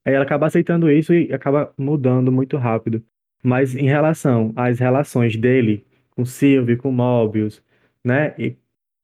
[0.05, 3.03] Aí ela acaba aceitando isso e acaba mudando muito rápido.
[3.43, 7.63] Mas em relação às relações dele com Sylvie, com Mobius,
[8.03, 8.55] né, e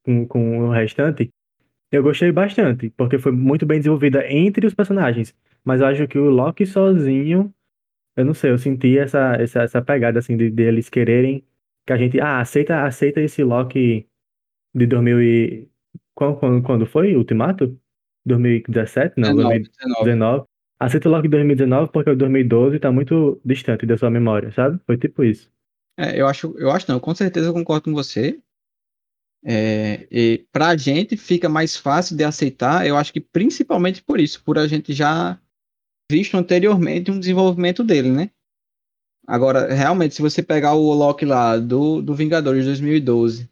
[0.04, 1.30] com, com o restante,
[1.92, 5.36] eu gostei bastante, porque foi muito bem desenvolvida entre os personagens.
[5.64, 7.54] Mas eu acho que o Loki sozinho,
[8.16, 11.44] eu não sei, eu senti essa, essa, essa pegada assim de, de eles quererem
[11.86, 14.08] que a gente, ah, aceita, aceita esse Loki
[14.74, 15.70] de 2000 e...
[16.16, 17.16] Quando, quando, quando foi?
[17.16, 17.80] Ultimato?
[18.26, 19.16] 2017?
[19.18, 19.70] Não, 19,
[20.04, 20.46] 19.
[20.84, 20.86] 2019.
[20.86, 24.80] Aceita o Loki de 2019 porque o 2012 tá muito distante da sua memória, sabe?
[24.86, 25.52] Foi tipo isso.
[25.98, 28.40] É, eu acho, eu acho não, com certeza eu concordo com você.
[29.46, 34.42] É, e pra gente fica mais fácil de aceitar, eu acho que principalmente por isso,
[34.44, 35.38] por a gente já
[36.10, 38.30] visto anteriormente um desenvolvimento dele, né?
[39.28, 43.50] Agora, realmente, se você pegar o Loki lá do, do Vingadores de 2012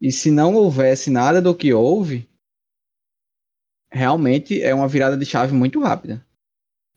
[0.00, 2.28] e se não houvesse nada do que houve,
[3.90, 6.24] realmente é uma virada de chave muito rápida.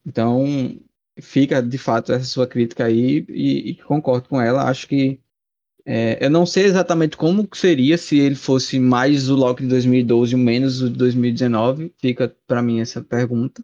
[0.08, 0.80] Então,
[1.20, 4.64] fica de fato essa sua crítica aí e, e concordo com ela.
[4.64, 5.20] Acho que
[5.86, 10.36] é, eu não sei exatamente como seria se ele fosse mais o Loki de 2012
[10.36, 11.94] ou menos o de 2019.
[11.98, 13.64] Fica para mim essa pergunta.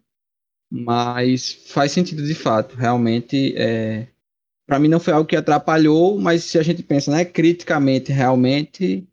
[0.70, 2.76] Mas faz sentido de fato.
[2.76, 4.08] Realmente, é,
[4.66, 9.08] para mim não foi algo que atrapalhou, mas se a gente pensa né, criticamente, realmente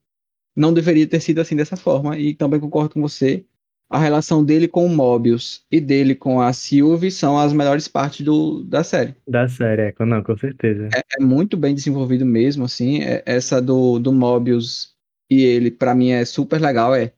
[0.56, 2.18] não deveria ter sido assim dessa forma.
[2.18, 3.46] E também concordo com você.
[3.92, 8.26] A relação dele com o Mobius e dele com a Sylvie são as melhores partes
[8.26, 9.14] do, da série.
[9.28, 10.88] Da série, é, não, com certeza.
[10.94, 13.02] É muito bem desenvolvido mesmo, assim.
[13.02, 14.96] É- essa do, do Mobius
[15.30, 16.96] e ele, pra mim, é super legal.
[16.96, 17.12] É,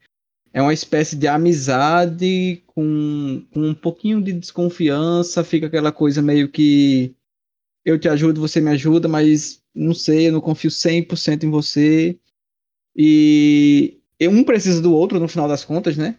[0.51, 5.43] é uma espécie de amizade com, com um pouquinho de desconfiança.
[5.43, 7.13] Fica aquela coisa meio que
[7.85, 12.17] eu te ajudo, você me ajuda, mas não sei, eu não confio 100% em você.
[12.95, 16.17] E um precisa do outro no final das contas, né?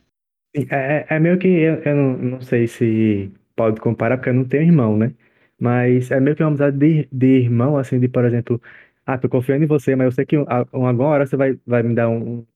[0.55, 4.35] É, é é meio que, eu, eu não, não sei se pode comparar, porque eu
[4.35, 5.13] não tenho irmão, né?
[5.59, 8.61] Mas é meio que uma amizade de, de irmão, assim, de, por exemplo,
[9.07, 11.37] ah, tô confiando em você, mas eu sei que um- a- uma alguma hora você
[11.37, 12.47] vai, vai me dar um,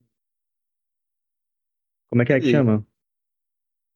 [2.10, 2.84] como é que é que E- chama?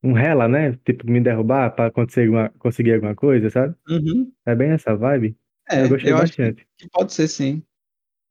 [0.02, 0.72] Um rela, né?
[0.84, 3.74] Tipo, me derrubar pra acontecer alguma, conseguir alguma coisa, sabe?
[3.88, 4.32] Uhum.
[4.46, 5.36] É bem essa vibe.
[5.70, 6.68] É, Eu gostei eu acho que, bastante.
[6.76, 7.62] que pode ser sim.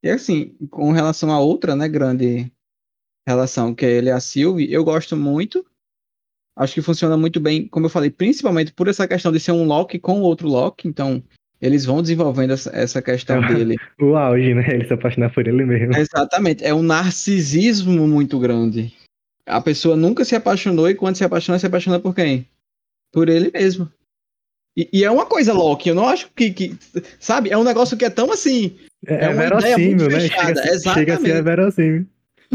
[0.04, 2.52] E assim, com relação a outra, né, grande
[3.28, 5.66] relação que é ele e a Sylvie, eu gosto muito.
[6.58, 9.64] Acho que funciona muito bem, como eu falei, principalmente por essa questão de ser um
[9.66, 10.88] Loki com outro Loki.
[10.88, 11.24] Então,
[11.62, 13.78] eles vão desenvolvendo essa, essa questão dele.
[14.00, 14.66] O auge, né?
[14.70, 15.96] Ele se apaixonar por ele mesmo.
[15.96, 18.94] Exatamente, é um narcisismo muito grande.
[19.46, 22.48] A pessoa nunca se apaixonou e quando se apaixona, se apaixona por quem?
[23.14, 23.90] Por ele mesmo.
[24.78, 26.76] E, e é uma coisa Loki, eu não acho que, que-
[27.20, 27.50] Sabe?
[27.50, 28.78] É um negócio que é tão assim.
[29.06, 30.20] É, É uma ideia verossímil, muito né?
[30.22, 31.42] fechada, Chega, a ser- chega a ser exatamente.
[31.44, 32.06] verossímil.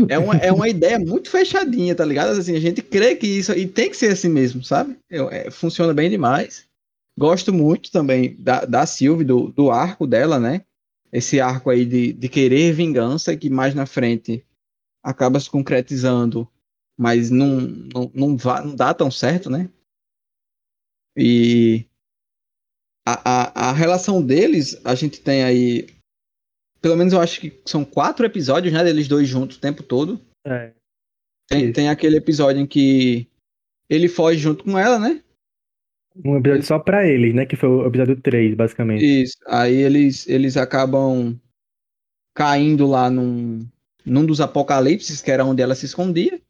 [0.08, 2.30] É uma, é uma ideia muito fechadinha, tá ligado?
[2.38, 3.52] Assim, a gente crê que isso.
[3.52, 4.98] E tem que ser assim mesmo, sabe?
[5.08, 6.66] Eu- é, funciona bem demais.
[7.18, 10.62] Gosto muito também da, da Sylvie, do, do arco dela, né?
[11.10, 14.44] Esse arco aí de, de querer vingança, que mais na frente
[15.02, 16.46] acaba se concretizando,
[16.98, 19.70] mas não, não, não, vá, não dá tão certo, né?
[21.16, 21.88] E
[23.06, 25.86] a, a, a relação deles, a gente tem aí.
[26.80, 28.84] Pelo menos eu acho que são quatro episódios, né?
[28.84, 30.20] Deles dois juntos o tempo todo.
[30.44, 30.72] É.
[31.48, 33.28] Tem, tem aquele episódio em que
[33.88, 35.22] ele foge junto com ela, né?
[36.24, 37.46] Um episódio só pra ele, né?
[37.46, 39.04] Que foi o episódio 3, basicamente.
[39.04, 39.36] Isso.
[39.46, 41.38] Aí eles, eles acabam
[42.34, 43.66] caindo lá num,
[44.04, 46.40] num dos apocalipses, que era onde ela se escondia.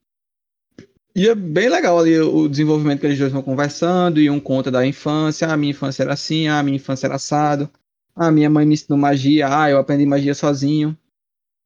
[1.14, 4.70] E é bem legal ali o desenvolvimento que eles dois vão conversando, e um conta
[4.70, 7.70] da infância, a ah, minha infância era assim, a ah, minha infância era assado,
[8.16, 10.96] ah, minha mãe me ensinou magia, ah, eu aprendi magia sozinho.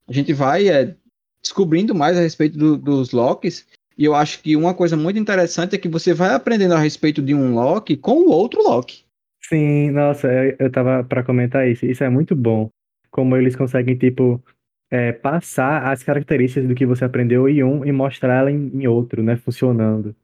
[0.09, 0.97] A gente vai é,
[1.41, 5.77] descobrindo mais a respeito do, dos Locks, e eu acho que uma coisa muito interessante
[5.77, 9.05] é que você vai aprendendo a respeito de um Loki com o outro Loki.
[9.43, 11.87] Sim, nossa, eu, eu tava para comentar isso.
[11.87, 12.69] Isso é muito bom.
[13.11, 14.43] Como eles conseguem, tipo,
[14.91, 18.87] é, passar as características do que você aprendeu em um e mostrar ela em, em
[18.87, 19.37] outro, né?
[19.37, 20.15] Funcionando.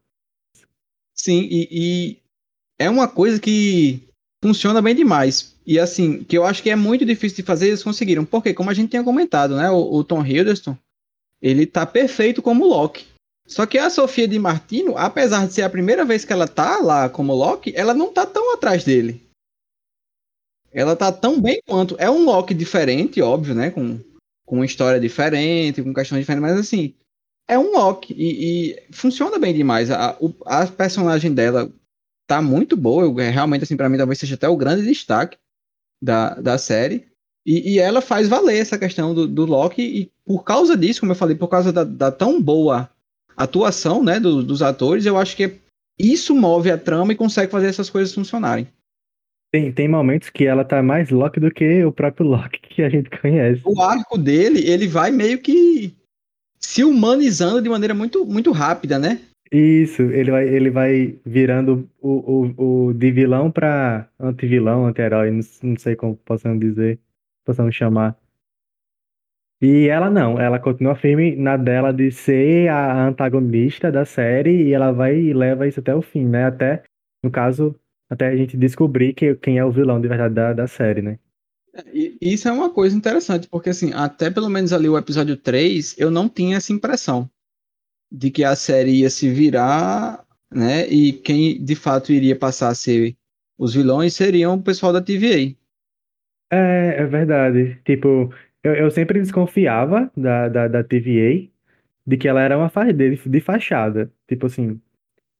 [1.15, 2.23] Sim, e, e,
[2.79, 4.09] é uma coisa que
[4.43, 5.56] funciona bem demais.
[5.67, 8.25] E assim, que eu acho que é muito difícil de fazer, eles conseguiram.
[8.25, 9.69] Porque, como a gente tinha comentado, né?
[9.69, 10.79] O, o Tom Hiddleston,
[11.43, 13.05] ele tá perfeito como Loki.
[13.49, 16.79] Só que a Sofia de Martino, apesar de ser a primeira vez que ela tá
[16.79, 19.23] lá como Loki, ela não tá tão atrás dele.
[20.73, 21.97] Ela tá tão bem quanto.
[21.99, 23.71] É um Loki diferente, óbvio, né?
[23.71, 23.99] Com,
[24.45, 26.95] com uma história diferente, com questões diferentes, mas assim,
[27.49, 28.15] é um Loki.
[28.17, 29.91] E, e funciona bem demais.
[29.91, 31.73] A, a, personagem dela
[32.29, 33.05] tá muito boa.
[33.05, 35.37] Eu, realmente, assim, pra mim, talvez seja até o grande destaque
[36.03, 37.07] da, da série.
[37.45, 39.83] E, e ela faz valer essa questão do, do Loki.
[39.83, 42.91] E por causa disso, como eu falei, por causa da, da tão boa
[43.37, 45.57] atuação né, do, dos atores, eu acho que
[45.99, 48.67] isso move a trama e consegue fazer essas coisas funcionarem.
[49.53, 52.89] Tem, tem momentos que ela tá mais Loki do que o próprio Loki que a
[52.91, 53.63] gente conhece.
[53.65, 55.95] O arco dele, ele vai meio que
[56.59, 59.21] se humanizando de maneira muito, muito rápida, né?
[59.51, 65.41] Isso, ele vai, ele vai virando o, o, o de vilão pra anti-vilão, anti-herói, não,
[65.63, 66.99] não sei como possamos dizer,
[67.45, 68.19] possamos chamar.
[69.61, 74.73] E ela não, ela continua firme na dela de ser a antagonista da série e
[74.75, 76.45] ela vai e leva isso até o fim, né?
[76.45, 76.83] Até,
[77.23, 77.75] no caso,
[78.11, 81.19] até a gente descobrir que, quem é o vilão de verdade da, da série, né?
[81.93, 85.95] E isso é uma coisa interessante, porque assim, até pelo menos ali o episódio 3,
[85.99, 87.31] eu não tinha essa impressão
[88.11, 90.87] de que a série ia se virar, né?
[90.89, 93.17] E quem de fato iria passar a ser
[93.59, 95.55] os vilões seriam o pessoal da TVA.
[96.51, 97.81] É, é verdade.
[97.85, 101.49] Tipo, eu, eu sempre desconfiava da, da, da TVA
[102.07, 104.13] de que ela era uma fa de, de fachada.
[104.29, 104.81] Tipo assim,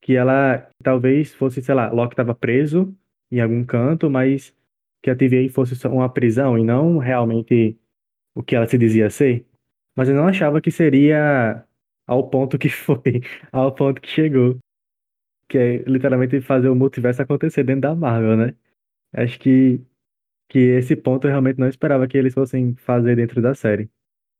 [0.01, 2.95] que ela talvez fosse, sei lá, Loki estava preso
[3.31, 4.55] em algum canto, mas
[5.03, 7.79] que a TVA fosse uma prisão e não realmente
[8.35, 9.47] o que ela se dizia ser.
[9.97, 11.65] Mas eu não achava que seria
[12.07, 14.59] ao ponto que foi, ao ponto que chegou.
[15.49, 18.55] Que é literalmente fazer o multiverso acontecer dentro da Marvel, né?
[19.13, 19.81] Acho que
[20.49, 23.91] que esse ponto eu realmente não esperava que eles fossem fazer dentro da série.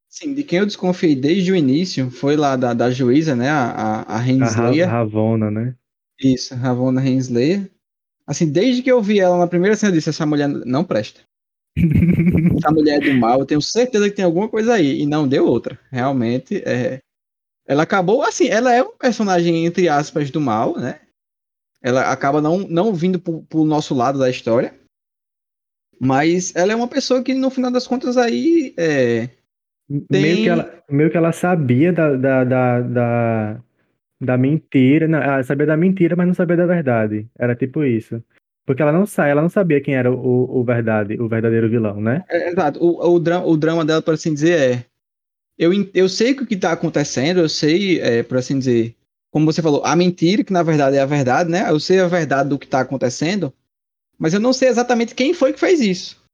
[0.09, 3.49] Sim, de quem eu desconfiei desde o início foi lá da, da juíza, né?
[3.49, 4.21] A, a, a.
[4.85, 5.75] A Ravona, né?
[6.21, 7.71] Isso, Ravona Renslayer.
[8.27, 11.21] Assim, desde que eu vi ela na primeira cena, eu disse: essa mulher não presta.
[12.57, 15.03] essa mulher é do mal, eu tenho certeza que tem alguma coisa aí.
[15.03, 15.79] E não deu outra.
[15.91, 17.01] Realmente, é...
[17.67, 21.01] ela acabou, assim, ela é um personagem, entre aspas, do mal, né?
[21.83, 24.75] Ela acaba não, não vindo pro, pro nosso lado da história.
[26.01, 28.75] Mas ela é uma pessoa que, no final das contas, aí.
[28.77, 29.29] É,
[30.11, 30.23] tem...
[30.23, 33.61] meio, que ela, meio que ela sabia da, da, da, da,
[34.21, 35.09] da mentira.
[35.09, 37.27] Não, ela sabia da mentira, mas não sabia da verdade.
[37.39, 38.23] Era tipo isso.
[38.67, 42.01] Porque ela não sai, ela não sabia quem era o, o verdade, o verdadeiro vilão,
[42.01, 42.25] né?
[42.29, 42.83] É, exato.
[42.83, 44.85] O, o, drama, o drama dela, por assim dizer, é.
[45.59, 48.95] Eu, eu sei o que está acontecendo, eu sei, é, por assim dizer,
[49.31, 51.69] como você falou, a mentira, que na verdade é a verdade, né?
[51.69, 53.53] Eu sei a verdade do que está acontecendo,
[54.19, 56.25] mas eu não sei exatamente quem foi que fez isso.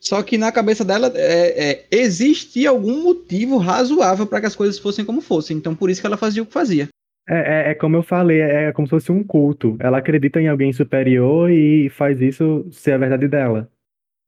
[0.00, 4.78] Só que na cabeça dela é, é, existia algum motivo razoável para que as coisas
[4.78, 5.56] fossem como fossem.
[5.56, 6.88] Então por isso que ela fazia o que fazia.
[7.28, 9.76] É, é, é, como eu falei, é como se fosse um culto.
[9.80, 13.68] Ela acredita em alguém superior e faz isso ser a verdade dela.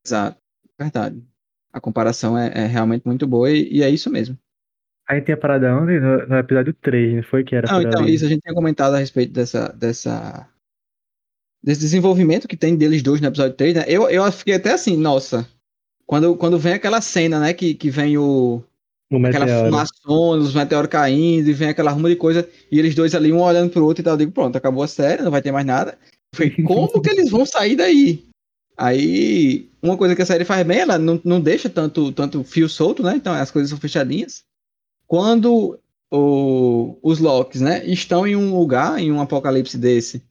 [0.04, 0.38] Exato,
[0.78, 1.22] verdade.
[1.78, 4.36] A comparação é, é realmente muito boa e, e, é isso mesmo.
[5.08, 6.00] A gente tinha parado onde?
[6.00, 7.72] No, no episódio 3, não foi que era?
[7.72, 8.14] Não, então, ali.
[8.14, 10.46] isso a gente tinha comentado a respeito dessa, dessa
[11.62, 13.84] desse desenvolvimento que tem deles dois no episódio 3, né?
[13.86, 15.48] Eu, eu fiquei até assim, nossa.
[16.04, 17.52] Quando, quando vem aquela cena, né?
[17.52, 18.62] Que, que vem o.
[19.10, 23.14] o aquela fumação, os meteoros caindo, e vem aquela ruma de coisa, e eles dois
[23.14, 24.14] ali, um olhando pro outro e tal.
[24.14, 25.96] Eu digo, pronto, acabou a série, não vai ter mais nada.
[26.34, 28.27] Foi como que eles vão sair daí?
[28.78, 32.68] Aí, uma coisa que a série faz bem, ela não, não deixa tanto, tanto fio
[32.68, 33.14] solto, né?
[33.16, 34.44] Então as coisas são fechadinhas.
[35.06, 35.78] Quando
[36.10, 40.22] o, os Locks, né, estão em um lugar, em um apocalipse desse,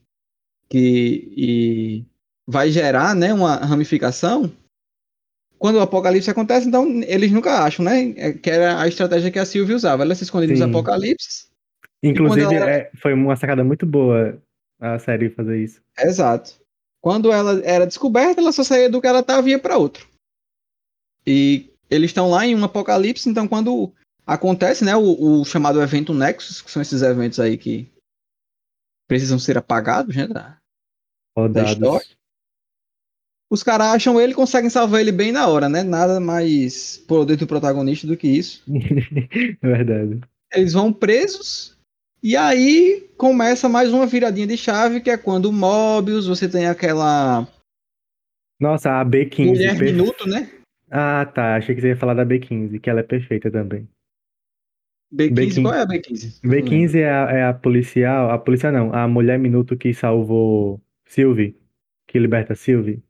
[0.69, 2.05] que
[2.47, 4.49] vai gerar né, uma ramificação,
[5.59, 8.13] quando o apocalipse acontece, então eles nunca acham, né?
[8.15, 10.03] É, que era a estratégia que a Sylvie usava.
[10.03, 11.47] Ela se esconde nos apocalipses
[12.01, 14.37] Inclusive, ela é, foi uma sacada muito boa
[14.79, 15.81] a série fazer isso.
[15.99, 16.53] Exato.
[17.01, 20.07] Quando ela era descoberta, ela só saía do que ela estava e ia para outro.
[21.25, 23.93] E eles estão lá em um apocalipse, então quando
[24.25, 27.89] acontece, né, o, o, chamado evento Nexus, que são esses eventos aí que
[29.07, 30.59] precisam ser apagados, né, da,
[31.49, 32.07] da história.
[33.49, 35.81] Os caras acham ele conseguem salvar ele bem na hora, né?
[35.81, 38.61] Nada mais poder do protagonista do que isso.
[39.61, 40.19] Verdade.
[40.53, 41.76] Eles vão presos
[42.27, 46.67] e aí começa mais uma viradinha de chave, que é quando o Mobius, você tem
[46.67, 47.47] aquela.
[48.59, 49.45] Nossa, a B15.
[49.45, 49.93] Mulher perfe...
[49.93, 50.51] Minuto, né?
[50.91, 51.55] Ah, tá.
[51.55, 53.87] Achei que você ia falar da B15, que ela é perfeita também.
[55.15, 55.61] B15, B15...
[55.61, 56.41] qual é a B15?
[56.41, 58.29] B15 é a, é a policial.
[58.29, 61.55] A policial não, a mulher minuto que salvou Sylvie.
[62.09, 63.01] Que liberta Sylvie.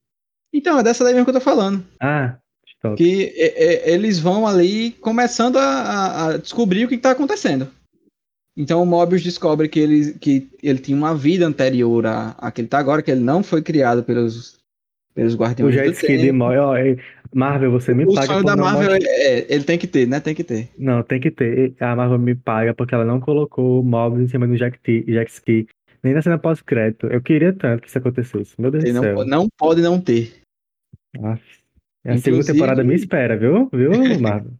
[0.53, 1.83] Então, é dessa daí mesmo que eu tô falando.
[1.99, 2.37] Ah,
[2.79, 2.95] top.
[2.95, 7.67] Que é, é, eles vão ali começando a, a descobrir o que, que tá acontecendo.
[8.57, 12.61] Então o Mobius descobre que ele, que ele tinha uma vida anterior a, a que
[12.61, 14.57] ele tá agora, que ele não foi criado pelos,
[15.13, 18.23] pelos Guardiões o jet ski de Marvel, você me o paga.
[18.23, 20.19] O sonho da Marvel, é, é, ele tem que ter, né?
[20.19, 20.69] Tem que ter.
[20.75, 21.75] Não, tem que ter.
[21.79, 25.29] A Marvel me paga porque ela não colocou o Mobius em cima do jet, jet
[25.29, 25.67] ski,
[26.01, 27.05] nem na cena pós-crédito.
[27.07, 28.59] Eu queria tanto que isso acontecesse.
[28.59, 29.15] Meu Deus ele do céu.
[29.17, 30.41] Não, não pode não ter.
[31.21, 33.69] Ah, a Inclusive, segunda temporada me espera, viu?
[33.71, 34.53] Viu, Marvel?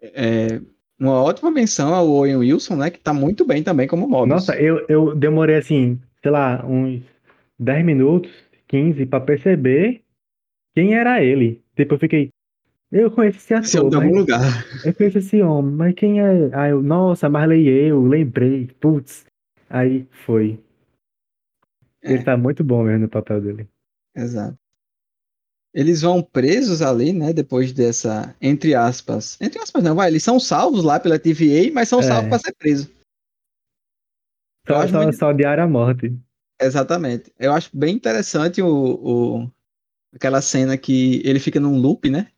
[0.00, 0.60] É,
[1.02, 2.90] uma ótima menção ao Owen Wilson, né?
[2.90, 4.28] Que tá muito bem também como Mobius.
[4.28, 7.02] Nossa, eu, eu demorei assim, sei lá, uns
[7.58, 8.30] 10 minutos,
[8.68, 10.02] 15, pra perceber
[10.74, 11.60] quem era ele.
[11.74, 12.30] Tipo, eu fiquei.
[12.90, 13.88] Eu conheço esse ator.
[13.88, 14.16] Esse mas...
[14.16, 14.66] lugar.
[14.84, 16.50] Eu conheço esse homem, mas quem é?
[16.52, 19.26] Aí eu, nossa, Marley eu, lembrei, putz.
[19.68, 20.58] Aí foi.
[22.02, 22.12] É.
[22.12, 23.68] Ele tá muito bom mesmo no papel dele.
[24.14, 24.61] Exato
[25.74, 27.32] eles vão presos ali, né?
[27.32, 31.88] Depois dessa, entre aspas, entre aspas não, vai, eles são salvos lá pela TVA, mas
[31.88, 32.02] são é.
[32.02, 32.88] salvos para ser presos.
[34.66, 35.16] Só, só, muito...
[35.16, 36.16] só diário a morte.
[36.60, 37.32] Exatamente.
[37.38, 39.50] Eu acho bem interessante o, o,
[40.14, 42.28] aquela cena que ele fica num loop, né?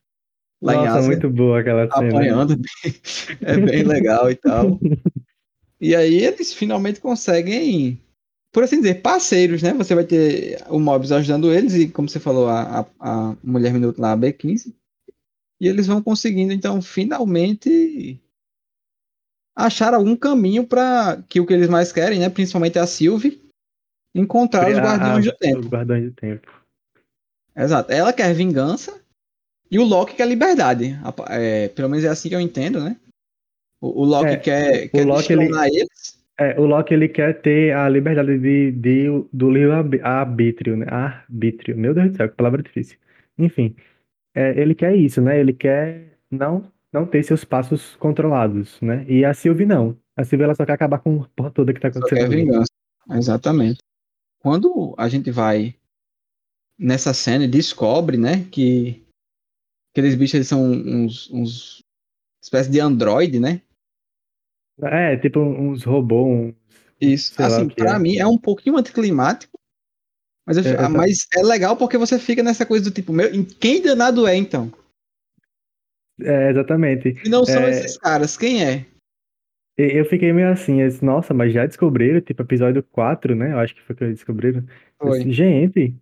[0.61, 2.07] Lá Nossa, em Ásia, muito boa aquela cena.
[2.07, 2.55] Apanhando,
[3.41, 4.79] é bem legal e tal.
[5.77, 8.01] E aí eles finalmente conseguem
[8.55, 9.73] por assim dizer, parceiros, né?
[9.73, 13.73] Você vai ter o Mobius ajudando eles e, como você falou, a, a, a Mulher
[13.73, 14.73] Minuto lá, a B15.
[15.59, 18.17] E eles vão conseguindo, então, finalmente
[19.53, 22.29] achar algum caminho para que o que eles mais querem, né?
[22.29, 23.43] Principalmente a Sylvie,
[24.15, 25.59] encontrar os Guardiões do Tempo.
[25.59, 26.49] Os Guardiões do Tempo.
[27.57, 27.91] Exato.
[27.91, 28.97] Ela quer vingança
[29.69, 30.97] e o Loki quer liberdade.
[31.27, 32.95] É, pelo menos é assim que eu entendo, né?
[33.81, 35.43] O, o Loki é, quer, quer o Loki, ele...
[35.43, 40.85] eles é, o Loki ele quer ter a liberdade de, de do livre arbítrio, né?
[40.89, 41.77] Arbítrio.
[41.77, 42.97] Meu Deus do céu, que palavra difícil.
[43.37, 43.75] Enfim,
[44.33, 45.39] é, ele quer isso, né?
[45.39, 49.05] Ele quer não não ter seus passos controlados, né?
[49.07, 49.97] E a Sylvie não.
[50.15, 52.21] A Sylvie ela só quer acabar com a porra toda que tá acontecendo.
[52.21, 52.71] Só quer vingança.
[53.11, 53.79] Exatamente.
[54.39, 55.75] Quando a gente vai
[56.79, 59.03] nessa cena e descobre, né, que
[59.91, 61.79] aqueles bichos eles são uns, uns
[62.41, 63.61] espécie de androide, né?
[64.81, 66.53] É, tipo uns robôs.
[66.99, 67.41] Isso.
[67.41, 67.99] Assim, pra é.
[67.99, 69.57] mim é um pouquinho anticlimático.
[70.45, 73.81] Mas, eu, é, mas é legal porque você fica nessa coisa do tipo, meu, quem
[73.81, 74.71] danado é então?
[76.21, 77.19] É, exatamente.
[77.25, 77.71] E não são é...
[77.71, 78.85] esses caras, quem é?
[79.77, 83.51] Eu fiquei meio assim, eu disse, nossa, mas já descobriram, tipo, episódio 4, né?
[83.51, 84.63] Eu acho que foi que eles descobriram.
[84.97, 85.19] Foi.
[85.19, 85.95] Disse, Gente.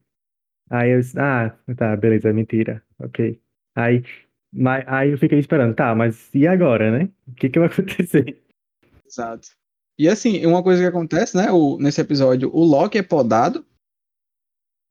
[0.69, 2.83] Aí eu disse, ah, tá, beleza, mentira.
[2.99, 3.39] Ok.
[3.75, 4.03] Aí,
[4.51, 7.09] mas, aí eu fiquei esperando, tá, mas e agora, né?
[7.27, 8.42] O que que vai acontecer?
[9.13, 9.49] Exato.
[9.97, 13.63] E assim, uma coisa que acontece, né, o, nesse episódio, o Loki é podado.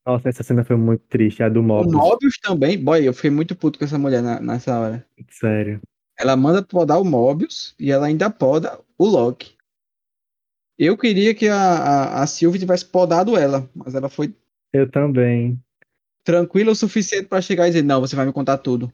[0.07, 1.93] Nossa, essa cena foi muito triste, a do Mobius.
[1.93, 5.07] O Mobius também, boy, eu fiquei muito puto com essa mulher na, nessa hora.
[5.29, 5.81] Sério.
[6.19, 9.57] Ela manda podar o Mobius e ela ainda poda o Loki.
[10.79, 14.35] Eu queria que a, a, a Sylvie tivesse podado ela, mas ela foi.
[14.73, 15.61] Eu também.
[16.25, 18.93] Tranquila o suficiente para chegar e dizer: Não, você vai me contar tudo.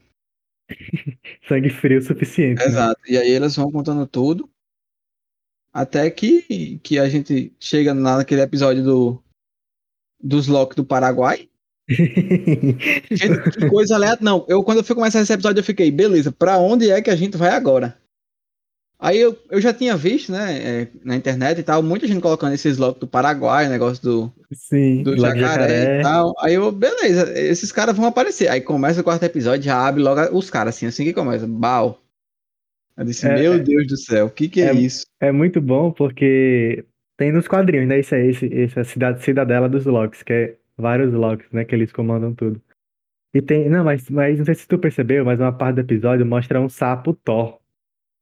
[1.49, 2.59] Sangue frio o suficiente.
[2.59, 2.67] Né?
[2.67, 3.01] Exato.
[3.03, 3.15] Né?
[3.15, 4.49] E aí eles vão contando tudo.
[5.73, 9.23] Até que, que a gente chega naquele episódio do,
[10.21, 11.49] dos Loki do Paraguai.
[11.89, 14.25] que coisa aleatória.
[14.25, 17.11] Não, eu quando eu fui começar esse episódio, eu fiquei, beleza, pra onde é que
[17.11, 17.97] a gente vai agora?
[19.01, 22.53] Aí eu, eu já tinha visto, né, é, na internet e tal, muita gente colocando
[22.53, 26.35] esses Loki do Paraguai, negócio do, Sim, do jacaré, jacaré, e tal.
[26.41, 28.49] Aí eu, beleza, esses caras vão aparecer.
[28.49, 31.47] Aí começa o quarto episódio, já abre logo os caras, assim, assim que começa.
[31.47, 32.03] Bal.
[32.99, 33.59] Eu disse, é, meu é.
[33.61, 35.07] Deus do céu, o que, que é, é, isso?
[35.21, 36.85] É muito bom porque
[37.17, 38.01] tem nos quadrinhos, né?
[38.01, 41.65] Isso é esse, essa cidade, cidadela dos Locks, que é vários Locks, né?
[41.65, 42.61] Que eles comandam tudo.
[43.33, 43.69] E tem.
[43.69, 46.69] Não, mas, mas não sei se tu percebeu, mas uma parte do episódio mostra um
[46.69, 47.59] sapo Thor.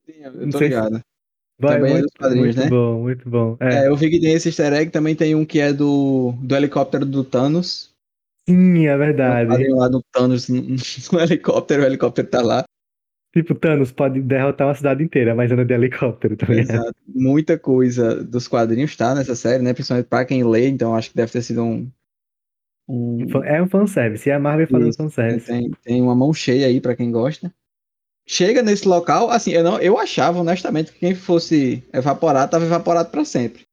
[0.04, 0.96] Sim, eu tô ligado.
[0.96, 1.02] Se,
[1.58, 2.68] Vai, Também é muito, dos quadrinhos, muito né?
[2.68, 3.56] bom, muito bom.
[3.60, 6.34] É, É, eu vi que tem esse easter egg, também tem um que é do,
[6.42, 7.94] do helicóptero do Thanos.
[8.46, 9.48] sim, é verdade.
[9.48, 10.60] quadrinho lá do Thanos no,
[11.12, 12.65] no helicóptero, o helicóptero tá lá.
[13.36, 16.70] Tipo, Thanos pode derrotar uma cidade inteira, mas anda de helicóptero, tá ligado?
[16.70, 16.94] Exato.
[17.06, 19.74] Muita coisa dos quadrinhos tá nessa série, né?
[19.74, 21.86] Principalmente pra quem lê, então acho que deve ter sido um.
[22.88, 25.46] um É um fanservice, e a Marvel fazendo Isso, fanservice.
[25.46, 27.52] tem, tem uma mão cheia aí pra quem gosta.
[28.26, 33.10] Chega nesse local, assim, eu, não, eu achava, honestamente, que quem fosse evaporado, tava evaporado
[33.10, 33.64] pra sempre.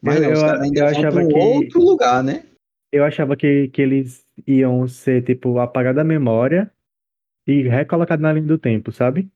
[0.00, 2.42] Mas Eu- não, os eu- caras ainda eu achava que- outro lugar, né?
[2.90, 6.72] Eu achava que, que eles iam ser, tipo, apagado da memória
[7.46, 9.30] e recolocado na linha do tempo, sabe?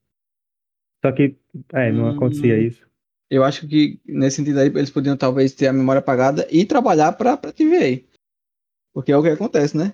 [1.03, 1.35] Só que,
[1.73, 2.09] é, não Hum.
[2.11, 2.85] acontecia isso.
[3.29, 7.11] Eu acho que nesse sentido aí eles podiam talvez ter a memória apagada e trabalhar
[7.13, 8.03] pra, pra TVA.
[8.93, 9.93] Porque é o que acontece, né?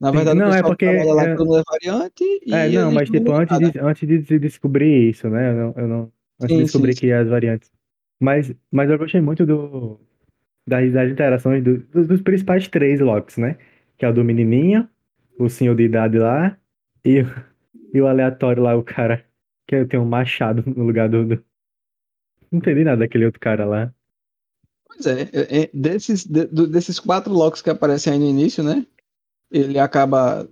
[0.00, 3.08] Na Sim, verdade, não, é porque, trabalha lá é- é variante e É, não, mas
[3.08, 5.50] tipo, antes de, antes de se descobrir isso, né?
[5.50, 7.72] Eu não, eu não, antes Sim, de descobrir sim, que as variantes.
[8.20, 9.98] Mas, mas eu gostei muito do,
[10.68, 13.56] das, das interações do- dos, dos principais três Locks, né?
[13.96, 14.88] Que é o do menininho,
[15.38, 16.58] o senhor de idade lá
[17.06, 17.44] e, o-
[17.94, 19.24] e o aleatório lá, o cara
[19.66, 21.44] que tem um machado no lugar do, do...
[22.50, 23.92] Não entendi nada daquele outro cara lá.
[24.86, 28.86] Pois é, é, é, desses, de- desses quatro locks que aparecem aí no início, né?
[29.50, 30.48] Ele acaba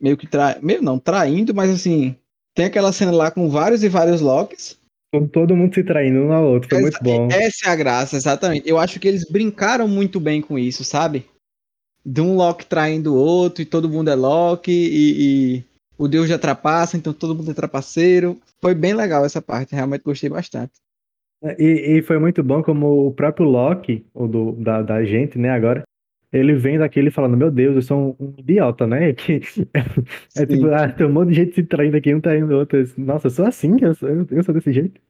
[0.00, 0.58] meio que tra...
[0.62, 2.16] meio não, traindo, mas assim,
[2.54, 4.78] tem aquela cena lá com vários e vários locks.
[5.12, 7.28] Com todo mundo se traindo um ao outro, foi muito Essa, bom.
[7.30, 8.68] essa é a graça, exatamente.
[8.68, 11.24] Eu acho que eles brincaram muito bem com isso, sabe?
[12.04, 15.64] De um Loki traindo o outro e todo mundo é Loki e, e
[15.96, 18.38] o Deus já trapaça, então todo mundo é trapaceiro.
[18.60, 20.72] Foi bem legal essa parte, realmente gostei bastante.
[21.58, 25.50] E, e foi muito bom como o próprio Loki, o do, da, da gente, né,
[25.50, 25.82] agora,
[26.32, 29.12] ele vendo aquilo e falando, meu Deus, eu sou um, um idiota, né?
[29.14, 29.34] Que,
[30.34, 30.46] é Sim.
[30.46, 32.78] tipo, ah, tem um monte de gente se traindo aqui, um traindo o outro.
[32.96, 35.00] Nossa, eu sou assim, eu sou, eu sou desse jeito.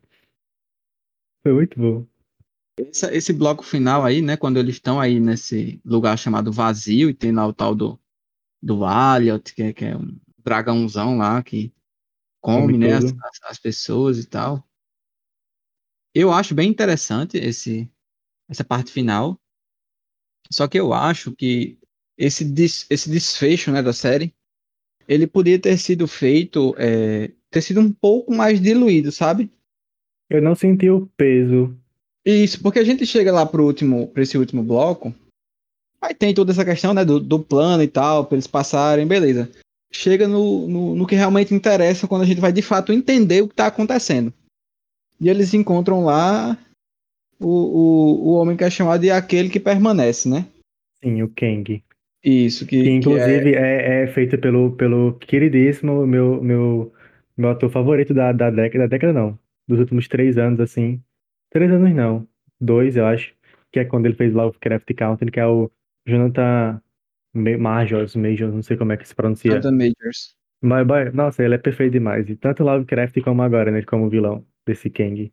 [1.42, 2.04] Foi muito bom.
[2.78, 7.14] Essa- esse bloco final aí, né, quando eles estão aí nesse lugar chamado vazio e
[7.14, 7.98] tem lá o tal do,
[8.62, 11.72] do Aliot, que, é- que é um dragãozão lá que
[12.40, 14.62] come, Come né, as, as- as pessoas e tal.
[16.14, 17.90] Eu acho bem interessante esse,
[18.48, 19.38] essa parte final.
[20.50, 21.78] Só que eu acho que
[22.16, 24.32] esse, des- esse desfecho, né, da série,
[25.08, 29.50] ele podia ter sido feito, é, ter sido um pouco mais diluído, sabe?
[30.30, 31.76] Eu não senti o peso.
[32.24, 35.14] Isso, porque a gente chega lá pro último, pra esse último bloco,
[36.00, 39.50] aí tem toda essa questão, né, do, do plano e tal, pra eles passarem, beleza.
[39.94, 43.48] Chega no, no, no que realmente interessa quando a gente vai de fato entender o
[43.48, 44.32] que tá acontecendo.
[45.20, 46.58] E eles encontram lá
[47.40, 50.46] o, o, o homem que é chamado de aquele que permanece, né?
[51.02, 51.82] Sim, o Kang.
[52.24, 56.92] Isso, que, Que que é, inclusive é, é feito pelo, pelo queridíssimo, meu, meu,
[57.36, 59.38] meu ator favorito da, da década, da década não,
[59.68, 61.00] dos últimos três anos, assim.
[61.50, 62.26] Três anos não,
[62.60, 63.32] dois, eu acho,
[63.70, 65.70] que é quando ele fez Lovecraft Country, que é o
[66.06, 66.80] Jonathan
[67.34, 69.50] Majors, Majors, não sei como é que se pronuncia.
[69.50, 70.36] Jonathan Majors.
[70.62, 74.46] Mas, mas, nossa, ele é perfeito demais, e tanto Lovecraft como agora, né, como vilão
[74.66, 75.30] desse Kang.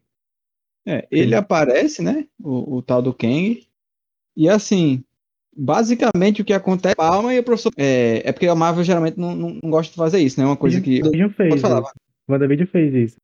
[0.86, 2.28] É, ele aparece, né?
[2.40, 3.66] O, o tal do Kang.
[4.36, 5.04] E assim,
[5.56, 6.96] basicamente o que acontece.
[6.96, 7.72] Palma e o professor.
[7.78, 10.46] É, é porque a Marvel geralmente não, não, não gosta de fazer isso, né?
[10.46, 10.98] Uma coisa que.
[11.02, 11.82] WandaVision fez falar.
[11.82, 11.92] isso.
[12.28, 13.18] WandaVision fez isso.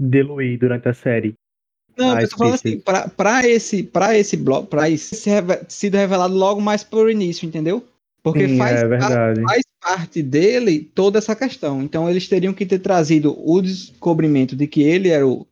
[0.00, 1.34] Diluir durante a série.
[1.96, 5.44] Não, Ah, eu tô falando assim, pra, pra esse, pra esse bloco, pra isso ser
[5.68, 7.86] sido revelado logo mais por início, entendeu?
[8.24, 9.42] Porque Sim, faz, é par- verdade.
[9.42, 11.82] faz parte dele toda essa questão.
[11.82, 15.46] Então eles teriam que ter trazido o descobrimento de que ele era o,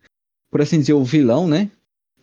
[0.51, 1.71] por assim dizer, o vilão, né?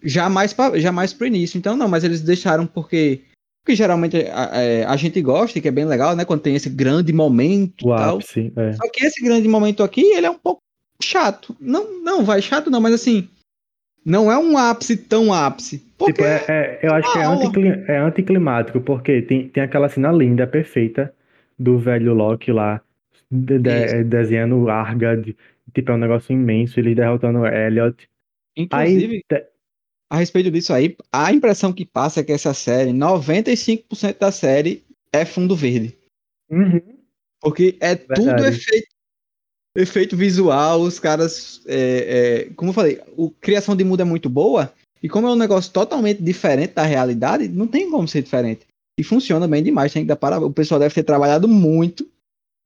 [0.02, 1.58] Jamais, pra- jamais pro início.
[1.58, 3.22] Então não, mas eles deixaram porque.
[3.64, 6.26] Porque geralmente a, a- a gente gosta, que é bem legal, né?
[6.26, 8.18] Quando tem esse grande momento O e tal.
[8.18, 8.74] ápice, é.
[8.74, 10.62] Só que esse grande momento aqui, ele é um pouco
[11.00, 11.56] chato.
[11.60, 13.30] Não, não, vai chato não, mas assim,
[14.10, 15.80] não é um ápice tão ápice.
[15.98, 17.46] Porque Tipo, é, é- eu acho que é, uma aula.
[17.46, 21.14] anticli- é anticlimático, porque tem, tem aquela cena linda, perfeita,
[21.58, 22.82] do velho Loki lá,
[23.30, 25.36] de- de- desenhando Argad,
[25.74, 28.10] tipo, é um negócio imenso, ele derrotando o Elliot.
[28.58, 29.44] inclusive, Aí,
[30.10, 34.84] a respeito disso aí, a impressão que passa é que essa série, 95% da série
[35.14, 35.96] é fundo verde.
[36.50, 36.82] Uhum.
[37.42, 38.48] Porque é tudo Verdade.
[38.58, 38.88] efeito,
[39.82, 41.62] efeito visual, os caras.
[41.68, 44.72] é, é, como eu falei, a criação de mundo é muito boa.
[45.02, 48.62] E como é um negócio totalmente diferente da realidade, não tem como ser diferente.
[49.00, 49.94] E funciona bem demais.
[49.94, 50.50] Tem que dar parabéns.
[50.50, 52.06] O pessoal deve ter trabalhado muito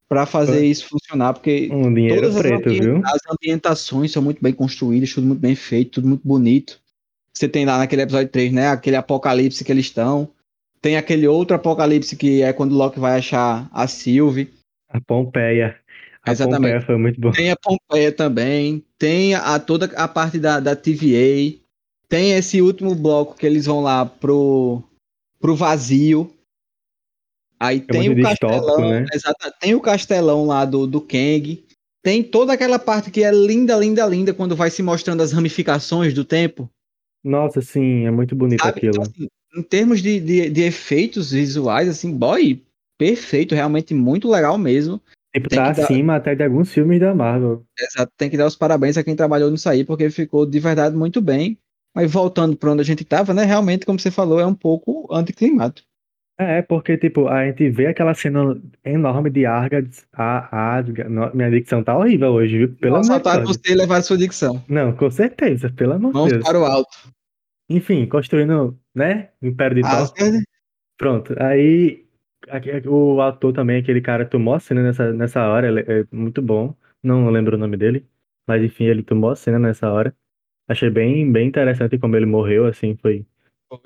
[0.09, 3.01] para fazer isso funcionar, porque um dinheiro todas as, preto, ambien- viu?
[3.05, 6.79] as ambientações são muito bem construídas, tudo muito bem feito, tudo muito bonito.
[7.35, 8.67] Você tem lá naquele episódio 3, né?
[8.67, 10.29] Aquele apocalipse que eles estão.
[10.81, 14.51] Tem aquele outro apocalipse que é quando o Loki vai achar a Sylvie.
[14.89, 15.75] A Pompeia.
[16.25, 16.61] A Exatamente.
[16.61, 17.31] Pompeia foi muito bom.
[17.31, 18.83] Tem a Pompeia também.
[18.97, 21.59] Tem a, toda a parte da, da TVA.
[22.07, 24.81] Tem esse último bloco que eles vão lá pro,
[25.39, 26.33] pro vazio.
[27.59, 29.05] Aí É tem o castelão, né?
[29.13, 31.63] exato, tem o castelão lá do, do Kang.
[32.01, 36.13] Tem toda aquela parte que é linda, linda, linda quando vai se mostrando as ramificações
[36.13, 36.69] do tempo.
[37.23, 38.77] Nossa, sim, é muito bonito Sabe?
[38.77, 38.95] aquilo.
[38.95, 42.61] Então, assim, em termos de, de, de efeitos visuais, assim, boy,
[42.97, 45.01] perfeito, realmente muito legal mesmo.
[45.33, 47.63] Tipo, tem tá que dar- acima até de alguns filmes da Marvel.
[47.79, 50.95] Exato, tem que dar os parabéns a quem trabalhou nisso aí, porque ficou de verdade
[50.95, 51.57] muito bem.
[51.95, 53.43] Mas voltando para onde a gente tava, né?
[53.43, 55.87] Realmente, como você falou, é um pouco anticlimático.
[56.39, 61.83] É, porque, tipo, a gente vê aquela cena enorme de Argads, a, no- minha dicção
[61.83, 62.69] tá horrível hoje, viu?
[62.75, 63.49] Pelo amor de saltar Deus.
[63.55, 64.63] você levar a sua dicção.
[64.67, 66.43] Não, com certeza, pelo amor de Vamos Deus.
[66.43, 66.89] para o alto.
[67.69, 70.11] Enfim, construindo, né, Império de Thor.
[70.97, 72.02] Pronto, aí
[72.87, 76.75] o ator também, aquele cara tomou a cena nessa, nessa hora, ele é muito bom.
[77.01, 78.05] Não lembro o nome dele,
[78.47, 80.15] mas enfim, ele tomou a cena nessa hora.
[80.67, 83.25] Achei bem, bem interessante como ele morreu, assim, foi.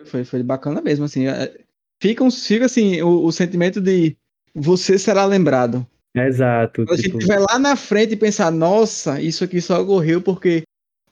[0.05, 1.27] Foi, foi, bacana mesmo, assim.
[1.27, 1.65] é,
[2.01, 4.15] Fica, um, fica assim, o, o sentimento de
[4.53, 5.85] você será lembrado.
[6.15, 9.81] Exato, Quando a gente tipo, estiver lá na frente e pensar, nossa, isso aqui só
[9.81, 10.63] ocorreu porque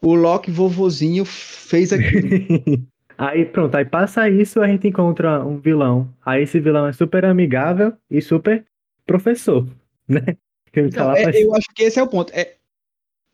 [0.02, 2.30] o Loki vovozinho fez aquilo.
[3.18, 6.13] Aí pronto, aí passa isso, a gente encontra um vilão.
[6.26, 8.66] Aí esse vilão é super amigável e super
[9.05, 9.68] professor,
[10.07, 10.22] né?
[10.22, 12.34] Tá Então, é, pra- eu acho que esse é o ponto.
[12.34, 12.55] É,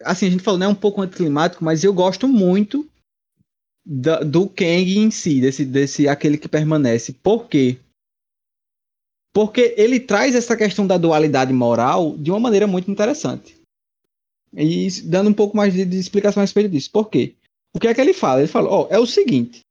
[0.04, 2.88] assim, a gente falou, né, um pouco anticlimático, mas eu gosto muito
[3.84, 7.14] da- do Kang em si, desse, desse aquele que permanece.
[7.14, 7.78] Por quê?
[9.34, 13.60] Porque ele traz essa questão da dualidade moral de uma maneira muito interessante.
[14.54, 16.92] E dando um pouco mais de, de explicação a respeito disso.
[16.92, 17.34] Por quê?
[17.74, 18.42] O que é que ele fala?
[18.42, 19.62] Ele fala, ó, é o seguinte.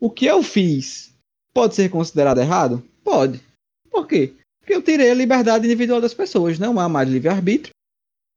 [0.00, 1.12] O que eu fiz
[1.54, 2.82] pode ser considerado errado?
[3.02, 3.40] Pode.
[3.90, 4.34] Por quê?
[4.60, 7.72] Porque eu tirei a liberdade individual das pessoas, não há mais livre-arbítrio.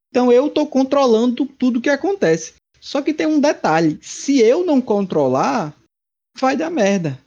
[0.10, 2.54] Então eu estou controlando tudo que acontece.
[2.80, 5.76] Só que tem um detalhe: se eu não controlar,
[6.38, 7.20] vai dar merda.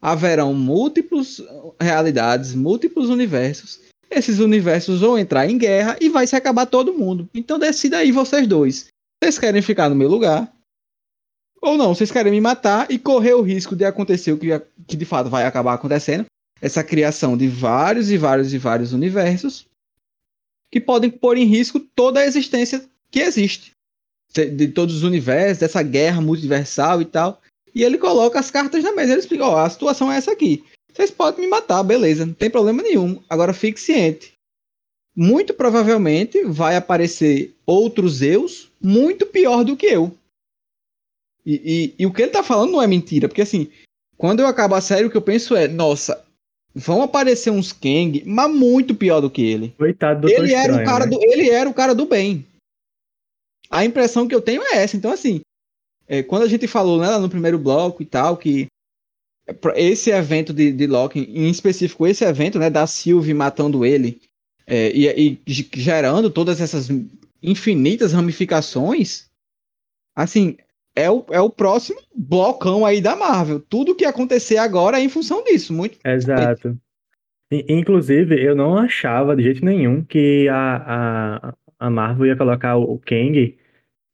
[0.00, 1.40] Haverão múltiplos
[1.80, 3.80] realidades, múltiplos universos.
[4.10, 7.28] Esses universos vão entrar em guerra e vai se acabar todo mundo.
[7.32, 8.88] Então decida aí vocês dois.
[9.22, 10.52] Vocês querem ficar no meu lugar?
[11.62, 11.94] Ou não?
[11.94, 14.48] Vocês querem me matar e correr o risco de acontecer o que,
[14.86, 16.26] que de fato vai acabar acontecendo?
[16.62, 19.66] essa criação de vários e vários e vários universos
[20.70, 23.72] que podem pôr em risco toda a existência que existe
[24.32, 27.42] de, todos os universos, dessa guerra multiversal e tal.
[27.74, 29.12] E ele coloca as cartas na mesa.
[29.12, 30.64] Ele explica: ó, a situação é essa aqui.
[30.90, 33.20] Vocês podem me matar, beleza, não tem problema nenhum.
[33.28, 34.32] Agora fique ciente.
[35.14, 40.16] Muito provavelmente vai aparecer outros eus muito pior do que eu.
[41.44, 43.68] E, e- e o que ele tá falando não é mentira, porque assim,
[44.16, 46.24] quando eu acabo a série, o que eu penso é, nossa,
[46.74, 49.74] vão aparecer uns Kang, mas muito pior do que ele.
[49.76, 51.10] Coitado do Doutor Ele era, o Estranho, cara né?
[51.10, 52.46] do, ele era o cara do bem.
[53.68, 54.96] A impressão que eu tenho é essa.
[54.96, 55.40] Então, assim,
[56.06, 58.66] é, quando a gente falou né, lá no primeiro bloco e tal, que
[59.74, 64.20] esse evento de, de Loki, em específico esse evento, né, da Sylvie matando ele
[64.66, 66.88] é, e, e ge- gerando todas essas
[67.42, 69.26] infinitas ramificações,
[70.14, 70.56] assim,
[70.94, 73.60] é o, é o próximo blocão aí da Marvel.
[73.60, 75.72] Tudo que acontecer agora é em função disso.
[75.72, 76.78] Muito Exato.
[77.68, 82.98] Inclusive, eu não achava de jeito nenhum que a, a, a Marvel ia colocar o
[82.98, 83.58] Kang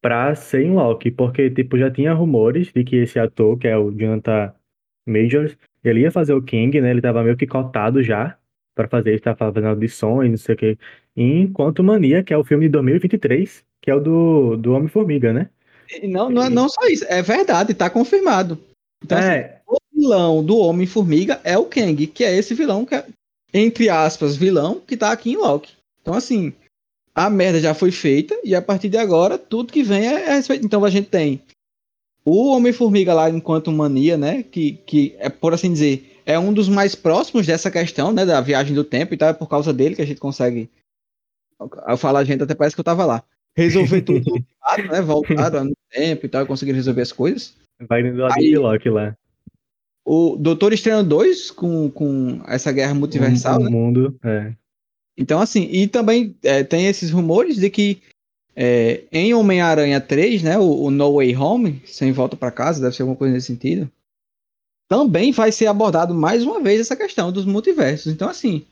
[0.00, 3.76] pra ser em Loki, porque, tipo, já tinha rumores de que esse ator, que é
[3.76, 4.52] o Jonathan
[5.06, 6.90] Majors, ele ia fazer o Kang, né?
[6.90, 8.36] Ele tava meio que cotado já
[8.74, 10.78] pra fazer, ele tava fazendo audições, não sei o quê.
[11.16, 15.50] Enquanto Mania, que é o filme de 2023, que é o do, do Homem-Formiga, né?
[16.04, 18.58] Não, não, é- não só isso, é verdade, tá confirmado.
[19.04, 22.94] Então, assim, É, o vilão do Homem-Formiga é o Kang, que é esse vilão que
[22.94, 23.04] é,
[23.54, 25.72] entre aspas, vilão que tá aqui em Loki.
[26.02, 26.52] Então, assim,
[27.14, 30.34] a merda já foi feita e a partir de agora, tudo que vem é, é
[30.34, 30.64] respeito.
[30.64, 31.40] Então, a gente tem
[32.24, 34.42] o Homem-Formiga lá enquanto mania, né?
[34.42, 38.26] Que, que é, por assim dizer, é um dos mais próximos dessa questão, né?
[38.26, 39.30] Da viagem do tempo e tal.
[39.30, 40.68] É por causa dele que a gente consegue.
[41.88, 43.24] Eu falo a gente, até parece que eu tava lá.
[43.56, 44.32] Resolver tudo
[44.92, 45.00] né?
[45.00, 47.54] Voltado no tempo e tal, conseguir resolver as coisas.
[47.88, 49.16] vai no lado de Loki lá.
[50.04, 53.70] O Doutor Estranho 2 com, com essa guerra multiversal, O né?
[53.70, 54.54] mundo, é.
[55.16, 58.00] Então, assim, e também é, tem esses rumores de que
[58.56, 62.94] é, em Homem-Aranha 3, né, o, o No Way Home, sem volta para casa, deve
[62.96, 63.90] ser alguma coisa nesse sentido,
[64.88, 68.10] também vai ser abordado mais uma vez essa questão dos multiversos.
[68.12, 68.64] Então, assim,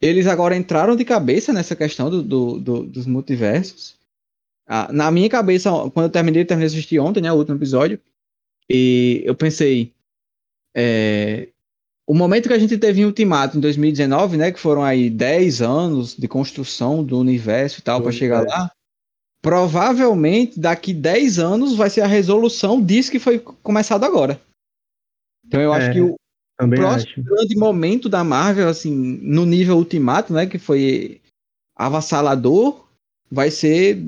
[0.00, 3.96] eles agora entraram de cabeça nessa questão do, do- do- dos multiversos.
[4.68, 7.56] Ah, na minha cabeça, quando eu terminei, eu terminei de assistir ontem, né, o último
[7.56, 7.98] episódio,
[8.68, 9.94] e eu pensei,
[10.76, 11.48] é,
[12.06, 15.62] o momento que a gente teve em Ultimato em 2019, né, que foram aí 10
[15.62, 18.62] anos de construção do universo e tal para chegar universo.
[18.62, 18.70] lá,
[19.40, 24.40] provavelmente daqui 10 anos vai ser a resolução disso que foi começado agora.
[25.46, 26.14] Então eu acho É, que o,
[26.58, 27.22] próximo acho.
[27.22, 31.20] grande momento da Marvel, assim, no nível ultimato, né, que foi
[31.76, 32.86] avassalador,
[33.30, 34.02] vai ser,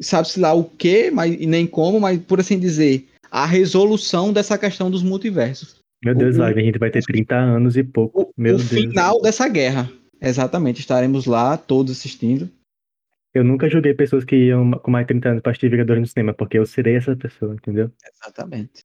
[0.00, 4.56] sabe-se lá o que, mas e nem como, mas por assim dizer, a resolução dessa
[4.58, 5.78] questão dos multiversos.
[6.04, 8.22] Meu Deus, o- Wagner, a gente vai ter 30 anos e pouco.
[8.22, 8.68] O, Meu o Deus.
[8.70, 9.90] final dessa guerra.
[10.20, 12.50] Exatamente, estaremos lá todos assistindo.
[13.34, 16.06] Eu nunca julguei pessoas que iam com mais de 30 anos pra assistir Vingadores no
[16.06, 17.90] cinema, porque eu serei essa pessoa, entendeu?
[18.04, 18.80] Exatamente.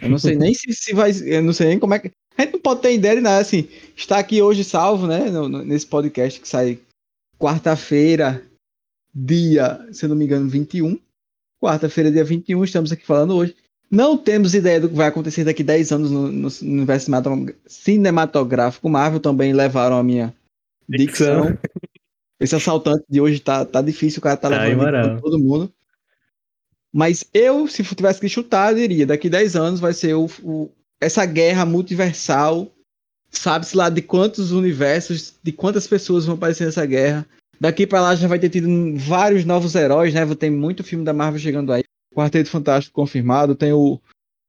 [0.00, 1.10] Eu não sei nem se, se vai.
[1.24, 2.10] Eu não sei nem como é que.
[2.36, 3.40] A gente não pode ter ideia de nada.
[3.40, 5.30] Assim, está aqui hoje salvo, né?
[5.30, 6.78] no- no- nesse podcast que sai
[7.38, 8.42] quarta-feira,
[9.14, 10.98] dia, se não me engano, 21.
[11.62, 13.54] Quarta-feira, dia 21, estamos aqui falando hoje.
[13.90, 18.88] Não temos ideia do que vai acontecer daqui 10 anos no, no universo cinematog- cinematográfico
[18.88, 19.20] Marvel.
[19.20, 20.34] Também levaram a minha
[20.88, 21.42] dicção.
[21.52, 21.58] Dicção.
[22.40, 24.56] Esse assaltante de hoje tá, tá difícil, o cara tá Tá
[25.10, 25.72] levando todo mundo.
[26.92, 30.70] Mas eu, se tivesse que chutar, eu diria, daqui 10 anos vai ser o, o-
[31.00, 32.70] essa guerra multiversal.
[33.30, 37.26] Sabe-se lá de quantos universos, de quantas pessoas vão aparecer nessa guerra.
[37.64, 40.20] Daqui pra lá já vai ter tido vários novos heróis, né?
[40.34, 41.82] Tem muito filme da Marvel chegando aí.
[42.14, 43.54] Quarteto Fantástico confirmado.
[43.54, 43.98] Tem o,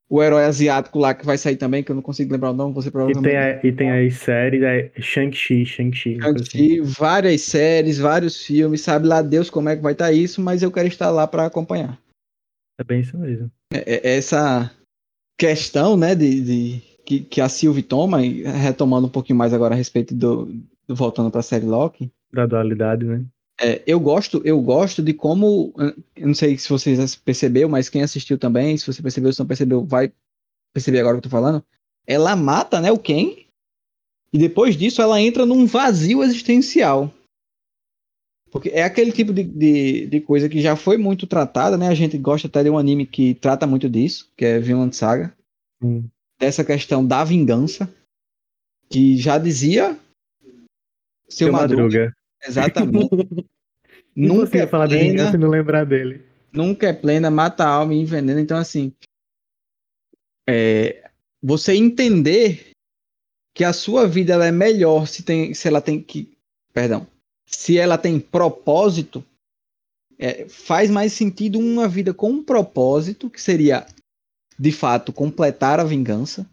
[0.09, 2.73] o herói asiático lá que vai sair também, que eu não consigo lembrar o nome,
[2.73, 3.23] você E provavelmente.
[3.23, 6.19] tem, a- e tem as séries, é Shang-Chi, Shang-Chi.
[6.19, 6.57] coisa assim.
[6.57, 10.61] Shang-Chi, várias séries, vários filmes, sabe lá Deus como é que vai estar isso, mas
[10.61, 11.97] eu quero estar lá para acompanhar.
[12.77, 13.49] É bem isso mesmo.
[13.73, 14.69] É- é- Essa
[15.39, 19.73] questão, né, de, de- que, que a Sylvie toma, e retomando um pouquinho mais agora
[19.73, 20.47] a respeito do,
[20.85, 23.25] do voltando para a série Loki, Da dualidade, né?
[23.59, 25.73] é, eu gosto, eu gosto de como,
[26.15, 29.39] eu não sei se você já percebeu, mas quem assistiu também, se você percebeu, se
[29.39, 30.11] não percebeu, vai
[30.73, 31.63] perceber agora o que eu tô falando.
[32.05, 33.35] Ela mata, né, o Ken,
[34.33, 37.11] e depois disso ela entra num vazio existencial.
[38.51, 41.89] Porque é aquele tipo de, de, de coisa que já foi muito tratada, né?
[41.89, 45.35] A gente gosta até de um anime que trata muito disso, que é Vinland Saga.
[45.81, 46.05] Hum.
[46.39, 47.93] Dessa questão da vingança,
[48.89, 49.99] que já dizia
[51.27, 52.15] seu Seu Madruga, Madruga.
[52.45, 53.09] Exatamente.
[54.15, 56.23] Nunca é falar plena, vingança e não lembrar dele.
[56.53, 58.39] nunca é plena, mata a alma e envenena.
[58.39, 58.93] Então, assim,
[60.47, 61.09] é,
[61.43, 62.69] você entender
[63.53, 66.31] que a sua vida ela é melhor se, tem, se ela tem que.
[66.73, 67.05] Perdão.
[67.45, 69.23] Se ela tem propósito,
[70.17, 73.85] é, faz mais sentido uma vida com um propósito, que seria,
[74.57, 76.49] de fato, completar a vingança,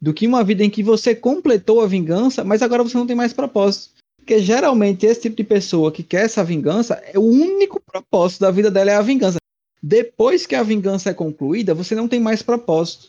[0.00, 3.14] do que uma vida em que você completou a vingança, mas agora você não tem
[3.14, 4.01] mais propósito.
[4.22, 8.52] Porque geralmente esse tipo de pessoa que quer essa vingança, é o único propósito da
[8.52, 9.38] vida dela é a vingança.
[9.82, 13.08] Depois que a vingança é concluída, você não tem mais propósito.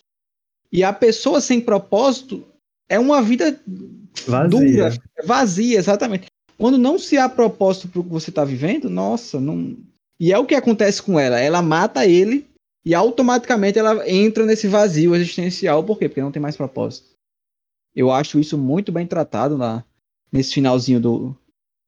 [0.72, 2.43] E a pessoa sem propósito
[2.89, 3.61] é uma vida
[4.26, 4.49] Vazia.
[4.49, 4.93] dura,
[5.24, 6.26] vazia, exatamente.
[6.57, 9.78] Quando não se há propósito para o que você está vivendo, nossa, não.
[10.20, 11.39] E é o que acontece com ela.
[11.39, 12.47] Ela mata ele
[12.84, 15.84] e automaticamente ela entra nesse vazio existencial.
[15.84, 16.09] Por quê?
[16.09, 17.09] Porque não tem mais propósito.
[17.95, 19.86] Eu acho isso muito bem tratado lá
[20.34, 21.38] nesse finalzinho do,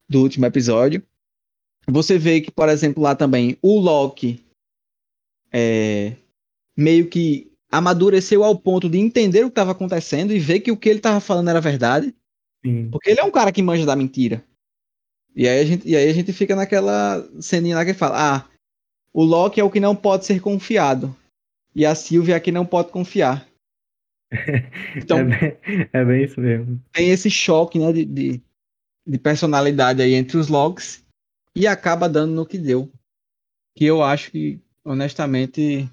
[0.08, 1.02] do último episódio.
[1.88, 4.46] Você vê que, por exemplo, lá também o Loki
[5.52, 6.16] é,
[6.78, 10.78] meio que amadureceu ao ponto de entender o que estava acontecendo e ver que o
[10.78, 12.14] que ele estava falando era verdade.
[12.64, 12.90] Sim.
[12.90, 14.44] Porque ele é um cara que manja da mentira.
[15.36, 18.50] E aí a gente, e aí a gente fica naquela ceninha lá que fala: Ah,
[19.14, 21.16] o Loki é o que não pode ser confiado.
[21.76, 23.46] E a Sylvia é a que não pode confiar.
[24.96, 25.58] Então É, bem,
[25.94, 26.82] é bem isso mesmo.
[26.92, 28.42] tem esse choque né, de, de,
[29.08, 31.06] de personalidade aí entre os Locks
[31.56, 32.92] e acaba dando no que deu.
[33.78, 35.90] Que eu acho que, honestamente,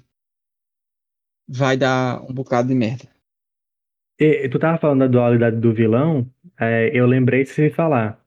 [1.47, 3.05] vai dar um bocado de merda.
[4.19, 6.29] E, tu tava falando da dualidade do vilão,
[6.59, 8.19] é, eu lembrei de se falar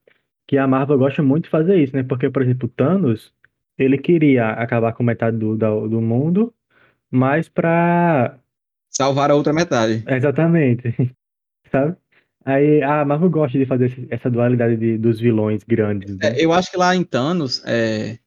[0.46, 2.02] que a Marvel gosta muito de fazer isso, né?
[2.02, 3.32] Porque, por exemplo, o Thanos,
[3.78, 6.52] ele queria acabar com metade do, da- do mundo,
[7.10, 8.38] mas pra.
[8.96, 10.02] Salvar a outra metade.
[10.08, 10.94] Exatamente.
[11.70, 11.96] Sabe?
[12.46, 16.20] Aí a Marvel gosta de fazer essa dualidade de- dos vilões grandes, né?
[16.22, 18.18] É, eu acho que lá em Thanos é,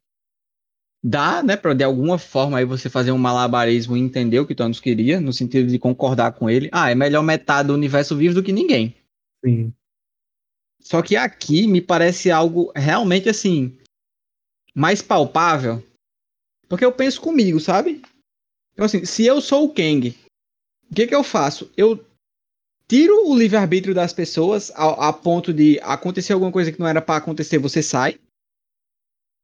[1.03, 4.53] dá, né, para de alguma forma aí você fazer um malabarismo e entender o que
[4.53, 6.69] Thanos queria, no sentido de concordar com ele.
[6.71, 8.93] Ah, é melhor metade do universo vivo do que ninguém.
[9.43, 9.73] Sim.
[10.81, 13.75] Só que aqui me parece algo realmente assim
[14.75, 15.83] mais palpável,
[16.67, 18.01] porque eu penso comigo, sabe?
[18.73, 20.15] Então assim, se eu sou o Kang,
[20.91, 21.71] o que que eu faço?
[21.77, 22.03] Eu
[22.87, 27.01] tiro o livre-arbítrio das pessoas a, a ponto de acontecer alguma coisa que não era
[27.01, 28.19] para acontecer, você sai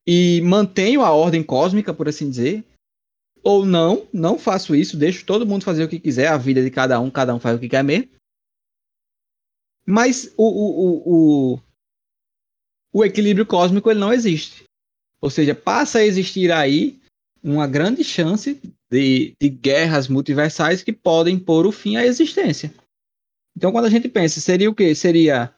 [0.07, 2.63] e mantenho a ordem cósmica, por assim dizer.
[3.43, 6.71] Ou não, não faço isso, deixo todo mundo fazer o que quiser, a vida de
[6.71, 8.09] cada um, cada um faz o que quer mesmo.
[9.85, 11.61] Mas o, o, o, o,
[12.91, 14.63] o equilíbrio cósmico ele não existe.
[15.21, 16.99] Ou seja, passa a existir aí
[17.43, 18.59] uma grande chance
[18.95, 22.73] de, de guerras multiversais que podem pôr o fim à existência.
[23.57, 24.95] Então, quando a gente pensa, seria o quê?
[24.95, 25.53] Seria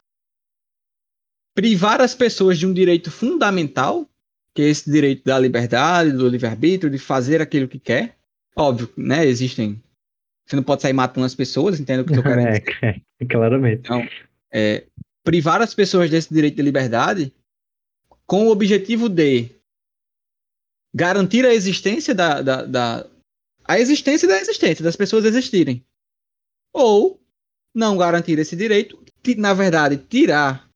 [1.55, 4.07] privar as pessoas de um direito fundamental,
[4.53, 8.15] que é esse direito da liberdade, do livre-arbítrio, de fazer aquilo que quer.
[8.55, 9.25] Óbvio, né?
[9.25, 9.81] Existem.
[10.45, 13.03] Você não pode sair matando as pessoas, entende o que eu quero É, dizer?
[13.19, 13.79] é, claramente.
[13.81, 14.07] Então,
[14.51, 14.85] é,
[15.23, 17.33] privar as pessoas desse direito de liberdade
[18.25, 19.49] com o objetivo de
[20.93, 23.07] garantir a existência da, da, da-
[23.67, 25.83] a existência da existência, das pessoas existirem.
[26.73, 27.19] Ou
[27.75, 30.67] não garantir esse direito, que, na verdade, tirar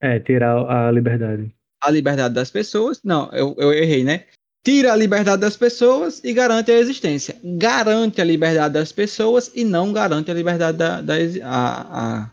[0.00, 1.52] É, tirar a liberdade.
[1.82, 3.00] a liberdade das pessoas.
[3.02, 4.26] Não, eu, eu errei, né?
[4.64, 7.36] Tira a liberdade das pessoas e garante a existência.
[7.42, 11.14] Garante a liberdade das pessoas e não garante a liberdade da, da
[11.44, 12.30] a, a,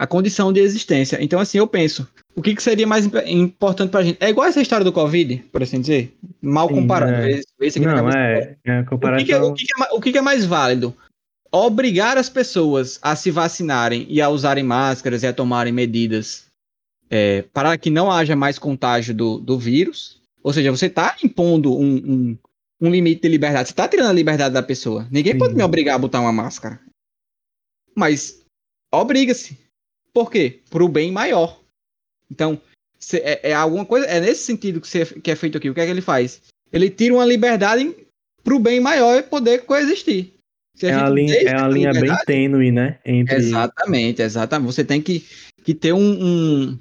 [0.00, 1.18] a condição de existência.
[1.20, 4.16] Então, assim, eu penso, o que, que seria mais imp- importante pra gente?
[4.18, 6.16] É igual essa história do Covid, por assim dizer.
[6.40, 7.12] Mal Sim, comparado.
[7.12, 7.30] é.
[7.32, 9.66] Esse- esse aqui na Não, cabeça é, é a o que, que é, o que
[9.66, 10.96] que é o que é mais válido?
[11.52, 16.46] Obrigar as pessoas a se vacinarem e a usarem máscaras e a tomarem medidas
[17.10, 20.18] é, para que não haja mais contágio do, do vírus.
[20.42, 22.38] Ou seja, você está impondo um, um,
[22.80, 23.68] um limite de liberdade.
[23.68, 25.06] Você está tirando a liberdade da pessoa.
[25.10, 25.38] Ninguém Sim.
[25.40, 26.80] pode me obrigar a botar uma máscara.
[27.94, 28.40] Mas
[28.90, 29.58] obriga-se.
[30.12, 30.60] Por quê?
[30.70, 31.60] Para o bem maior.
[32.30, 32.60] Então,
[32.98, 34.06] cê- é, é alguma coisa.
[34.06, 35.70] É nesse sentido que, cê- que é feito aqui.
[35.70, 36.42] O que é que ele faz?
[36.72, 37.94] Ele tira uma liberdade
[38.42, 40.34] para o bem maior e poder coexistir.
[40.74, 42.98] Se É a uma linha, é uma linha bem tênue, né?
[43.04, 43.34] Entre.
[43.34, 44.72] Exatamente, exatamente.
[44.72, 45.26] Você tem que,
[45.64, 46.78] que ter um, um-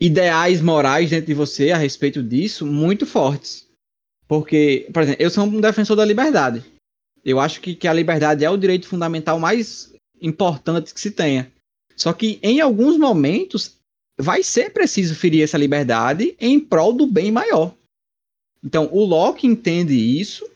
[0.00, 3.66] ideais morais dentro de você a respeito disso muito fortes.
[4.26, 6.62] Porque, por exemplo, eu sou um defensor da liberdade.
[7.24, 11.50] Eu acho que, que a liberdade é o direito fundamental mais importante que se tenha.
[11.98, 13.76] Só que em alguns momentos
[14.16, 17.74] vai ser preciso ferir essa liberdade em prol do bem maior.
[18.62, 20.48] Então, o Locke entende isso,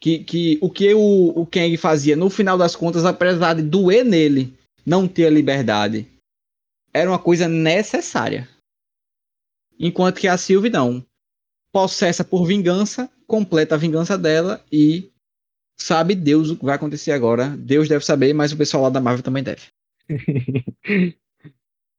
[0.00, 4.04] que, que o que o, o Kang fazia, no final das contas, apesar de doer
[4.04, 4.52] nele
[4.84, 6.06] não ter a liberdade,
[6.92, 8.48] era uma coisa necessária.
[9.78, 11.04] Enquanto que a Sylvie não.
[11.72, 15.10] Possessa por vingança, completa a vingança dela e
[15.80, 17.48] sabe Deus o que vai acontecer agora.
[17.48, 19.62] Deus deve saber, mas o pessoal lá da Marvel também deve.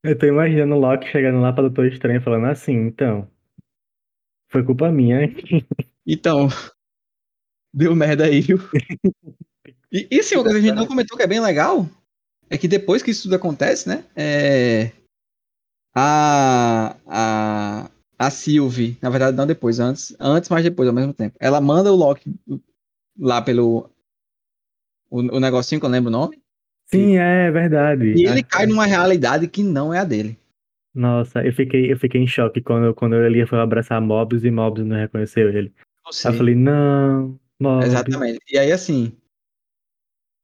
[0.03, 3.30] Eu tô imaginando o Loki chegando lá pra Doutor Estranho falando assim, então.
[4.49, 5.20] Foi culpa minha.
[6.05, 6.49] Então,
[7.74, 8.57] deu merda aí, viu?
[9.89, 11.88] E, e sim, que a gente não comentou que é bem legal
[12.53, 14.05] é que depois que isso tudo acontece, né?
[14.16, 14.91] É,
[15.95, 21.36] a, a, a Sylvie, na verdade, não depois, antes, antes, mas depois, ao mesmo tempo.
[21.39, 22.32] Ela manda o Loki
[23.20, 23.89] lá pelo.
[25.09, 26.42] O, o negocinho que eu lembro o nome.
[26.97, 28.13] Sim, é verdade.
[28.15, 30.37] E ele cai numa realidade que não é a dele.
[30.93, 34.85] Nossa, eu fiquei, eu fiquei em choque quando, quando ele foi abraçar Mobius e Mobius
[34.85, 35.73] não reconheceu ele.
[36.05, 37.93] Aí eu falei, não, Mobius.
[37.93, 38.39] Exatamente.
[38.51, 39.11] E aí, assim.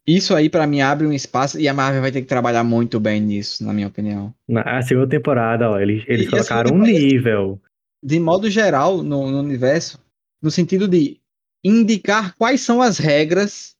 [0.07, 2.99] Isso aí, pra mim, abre um espaço e a Marvel vai ter que trabalhar muito
[2.99, 4.33] bem nisso, na minha opinião.
[4.47, 7.61] Na segunda temporada, ó, eles, eles E colocaram um nível.
[8.03, 9.99] De modo geral, no, no universo,
[10.41, 11.19] no sentido de
[11.63, 13.75] indicar quais são as regras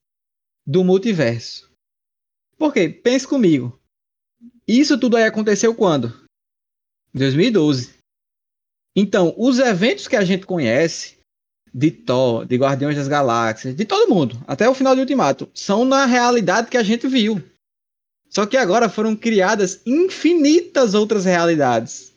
[0.68, 1.69] do multiverso.
[2.60, 3.80] Porque, pense comigo.
[4.68, 6.14] Isso tudo aí aconteceu quando?
[7.16, 7.94] Em 2012.
[8.96, 11.18] Então, os eventos que a gente conhece,
[11.74, 15.86] de Thor, de Guardiões das Galáxias, de todo mundo, até o final de Ultimato, são
[15.86, 17.42] na realidade que a gente viu.
[18.30, 22.14] Só que agora foram criadas infinitas outras realidades.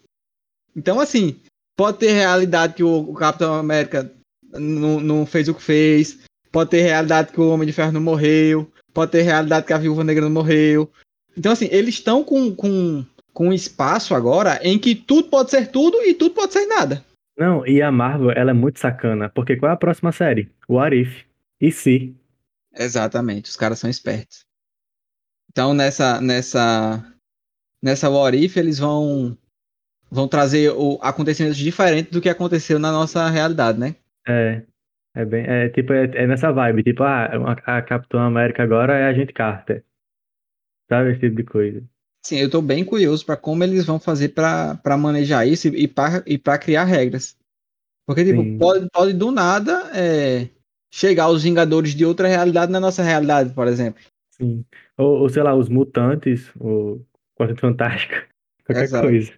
[0.75, 1.41] Então, assim,
[1.77, 4.13] pode ter realidade que o Capitão América
[4.51, 6.19] não, não fez o que fez,
[6.51, 9.79] pode ter realidade que o Homem de Ferro não morreu, pode ter realidade que a
[9.79, 10.91] Viúva Negra não morreu.
[11.37, 15.69] Então, assim, eles estão com, com, com um espaço agora em que tudo pode ser
[15.69, 17.05] tudo e tudo pode ser nada.
[17.37, 20.51] Não, e a Marvel, ela é muito sacana, porque qual é a próxima série?
[20.69, 21.25] O Arif.
[21.61, 22.15] E se?
[22.75, 24.45] Exatamente, os caras são espertos.
[25.51, 27.05] Então nessa nessa
[27.83, 29.37] nessa What If, eles vão
[30.11, 33.95] vão trazer o, acontecimentos diferentes do que aconteceu na nossa realidade, né?
[34.27, 34.63] É,
[35.15, 37.27] é bem, é tipo, é, é nessa vibe, tipo, ah,
[37.67, 39.85] a, a Capitã América agora é a gente Carter.
[40.91, 41.85] Sabe, esse tipo de coisa.
[42.25, 46.23] Sim, eu tô bem curioso para como eles vão fazer para manejar isso e para
[46.27, 47.37] e para criar regras.
[48.07, 48.59] Porque tipo, Sim.
[48.59, 50.49] pode, pode do nada é,
[50.93, 54.03] chegar os Vingadores de outra realidade na nossa realidade, por exemplo.
[54.31, 54.65] Sim.
[54.97, 57.05] Ou, ou sei lá, os mutantes, o
[57.37, 58.15] Quarteto Fantástico,
[58.65, 59.07] qualquer Exato.
[59.07, 59.33] coisa.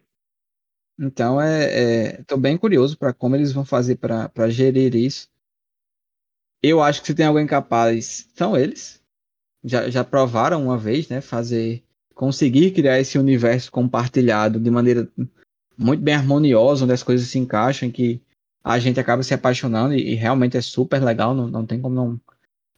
[0.98, 5.28] Então é, é tô bem curioso para como eles vão fazer para gerir isso.
[6.66, 8.98] Eu acho que se tem alguém capaz, são eles.
[9.62, 11.20] Já, já provaram uma vez, né?
[11.20, 11.84] Fazer,
[12.14, 15.06] conseguir criar esse universo compartilhado de maneira
[15.76, 18.18] muito bem harmoniosa, onde as coisas se encaixam, que
[18.62, 21.94] a gente acaba se apaixonando e, e realmente é super legal, não, não tem como
[21.94, 22.18] não,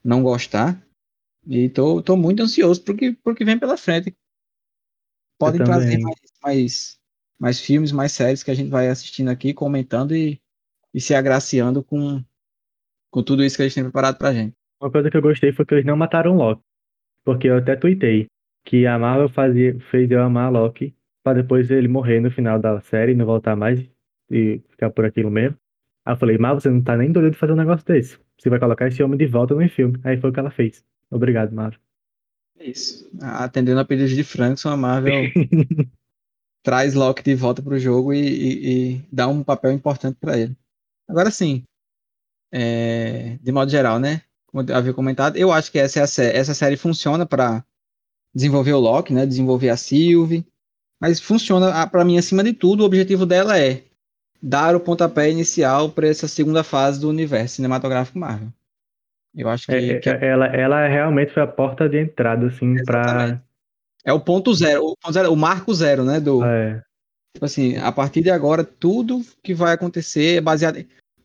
[0.03, 0.85] não gostar.
[1.47, 4.17] E tô, tô muito ansioso pro que, pro que vem pela frente.
[5.39, 6.99] Podem trazer mais, mais,
[7.39, 10.41] mais filmes, mais séries que a gente vai assistindo aqui, comentando e,
[10.93, 12.25] e se agraciando com,
[13.17, 14.55] com tudo isso que gente tem preparado pra gente.
[14.79, 16.61] Uma coisa que eu gostei foi que eles não mataram Loki.
[17.25, 18.27] Porque eu até tuitei
[18.63, 20.95] que a Marvel fazia, fez eu amar Loki
[21.25, 23.81] pra depois ele morrer no final da série e não voltar mais
[24.31, 25.57] e ficar por aquilo mesmo.
[26.05, 28.19] Aí eu falei, Marvel, você não tá nem doido de fazer um negócio desse.
[28.39, 29.99] Você vai colocar esse homem de volta no filme.
[30.05, 30.85] Aí foi o que ela fez.
[31.11, 31.81] Obrigado, Marvel.
[32.59, 33.11] É isso.
[33.23, 35.15] Atendendo a pedidos de Frankson, a Marvel
[36.63, 40.55] traz Loki de volta pro jogo e, e, e dá um papel importante para ele.
[41.09, 41.65] Agora sim,
[42.53, 44.23] é, de modo geral, né?
[44.47, 47.65] Como eu havia comentado, eu acho que essa, é a série, essa série funciona para
[48.35, 49.27] desenvolver o Loki, né?
[49.27, 50.47] Desenvolver a Sylvie.
[51.01, 53.83] Mas funciona, para mim, acima de tudo, o objetivo dela é
[54.43, 58.49] dar o pontapé inicial para essa segunda fase do universo cinematográfico Marvel.
[59.35, 60.09] Eu acho que, é, que...
[60.09, 63.43] É, ela, ela realmente foi a porta de entrada, assim, para
[64.05, 66.19] É o ponto zero, o, ponto zero, o marco zero, né?
[66.19, 66.83] Do, é.
[67.35, 70.83] Tipo assim, a partir de agora, tudo que vai acontecer é baseado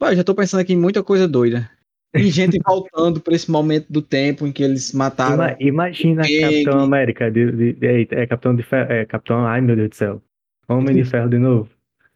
[0.10, 1.70] eu já tô pensando aqui em muita coisa doida.
[2.12, 5.36] Tem gente voltando para esse momento do tempo em que eles mataram.
[5.36, 9.76] Ima, imagina Capitão América, de, de, de, é, Capitão de Ferro, é, Capitão, ai meu
[9.76, 10.22] Deus do céu.
[10.68, 11.70] Homem de Ferro de novo.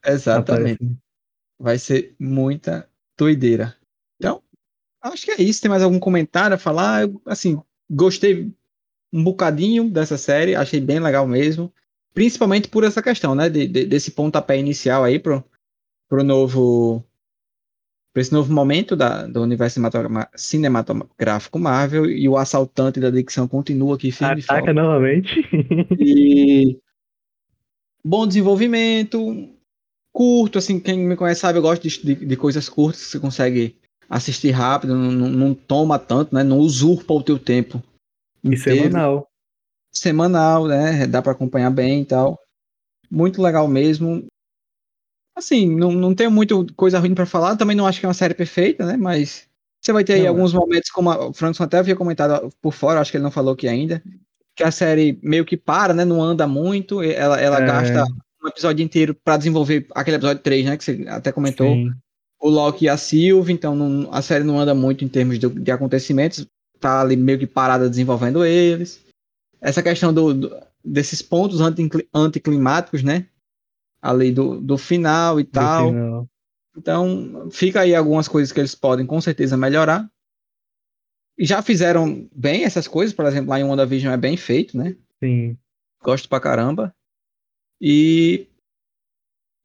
[0.05, 0.75] Exatamente.
[0.75, 0.97] Aparece.
[1.59, 3.75] Vai ser muita doideira.
[4.17, 4.41] Então,
[5.01, 5.61] acho que é isso.
[5.61, 7.03] Tem mais algum comentário a falar?
[7.03, 8.51] Eu, assim, gostei
[9.11, 11.71] um bocadinho dessa série, achei bem legal mesmo.
[12.13, 13.49] Principalmente por essa questão, né?
[13.49, 15.43] De, de, desse pontapé inicial aí pro,
[16.07, 17.03] pro novo
[18.15, 19.77] para esse novo momento da, do universo
[20.35, 25.41] cinematográfico Marvel e o assaltante da dicção continua aqui firme Ataca novamente.
[25.99, 26.79] e
[28.01, 29.49] bom desenvolvimento,
[30.13, 33.75] curto, assim, quem me conhece sabe, eu gosto de, de, de coisas curtas você consegue
[34.09, 36.41] assistir rápido, não, não, toma tanto, né?
[36.41, 37.83] Não usurpa o teu tempo.
[38.41, 39.27] E semanal.
[39.91, 41.05] Semanal, né?
[41.05, 42.39] Dá para acompanhar bem e tal.
[43.11, 44.25] Muito legal mesmo.
[45.35, 48.13] Assim, não, não tenho muita coisa ruim para falar, também não acho que é uma
[48.13, 48.95] série perfeita, né?
[48.95, 49.47] Mas
[49.81, 50.57] você vai ter aí não, alguns é.
[50.57, 53.53] momentos, como a, o Frankson até havia comentado por fora, acho que ele não falou
[53.53, 54.01] aqui ainda,
[54.55, 56.05] que a série meio que para, né?
[56.05, 57.65] Não anda muito, ela, ela é...
[57.65, 58.05] gasta
[58.41, 60.77] um episódio inteiro para desenvolver aquele episódio 3, né?
[60.77, 61.67] Que você até comentou.
[61.67, 61.91] Sim.
[62.39, 65.49] O Loki e a Sylvie, então não, a série não anda muito em termos de,
[65.49, 66.45] de, acontecimentos,
[66.79, 69.01] tá ali meio que parada desenvolvendo eles.
[69.59, 73.25] Essa questão do, do desses pontos anti, anticlimáticos, né?
[74.05, 75.89] Ali do, do final e do tal.
[75.89, 76.29] Final.
[76.77, 80.07] Então, fica aí algumas coisas que eles podem com certeza melhorar.
[81.37, 84.95] E já fizeram bem essas coisas, por exemplo, lá em WandaVision é bem feito, né?
[85.21, 85.57] Sim.
[86.03, 86.95] Gosto pra caramba.
[87.81, 88.47] E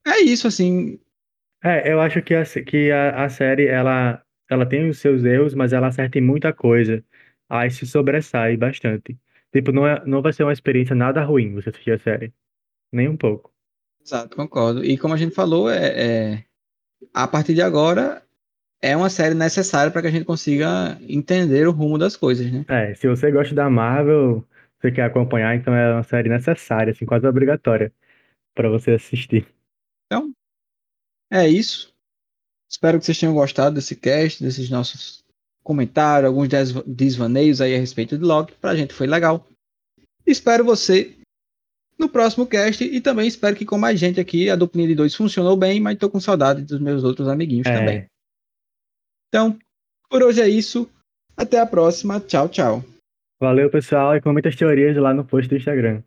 [0.07, 0.99] é isso, assim.
[1.63, 5.55] É, eu acho que a, que a, a série, ela, ela tem os seus erros,
[5.55, 7.05] mas ela acerta em muita coisa.
[7.49, 9.19] Aí se sobressai bastante.
[9.53, 12.33] Tipo, não, é, não vai ser uma experiência nada ruim você assistir a série.
[12.93, 13.53] Nem um pouco.
[14.05, 14.85] Exato, concordo.
[14.85, 16.45] E como a gente falou, é, é
[17.13, 18.23] a partir de agora
[18.83, 22.65] é uma série necessária para que a gente consiga entender o rumo das coisas, né?
[22.69, 24.45] É, se você gosta da Marvel,
[24.81, 27.93] você quer acompanhar, então é uma série necessária, assim, quase obrigatória
[28.55, 29.47] para você assistir.
[30.07, 30.33] Então,
[31.31, 31.95] é isso.
[32.69, 35.25] Espero que vocês tenham gostado desse cast, desses nossos
[35.63, 36.49] comentários, alguns
[36.87, 38.55] desvaneios aí a respeito de Loki.
[38.55, 39.47] Pra gente foi legal.
[40.27, 41.17] Espero você
[42.01, 45.15] no próximo cast e também espero que com mais gente aqui a duplinha de dois
[45.15, 47.79] funcionou bem, mas tô com saudade dos meus outros amiguinhos é.
[47.79, 48.07] também.
[49.29, 49.57] Então,
[50.09, 50.91] por hoje é isso.
[51.37, 52.19] Até a próxima.
[52.19, 52.83] Tchau, tchau.
[53.41, 56.03] Valeu, pessoal, e com muitas teorias lá no post do Instagram.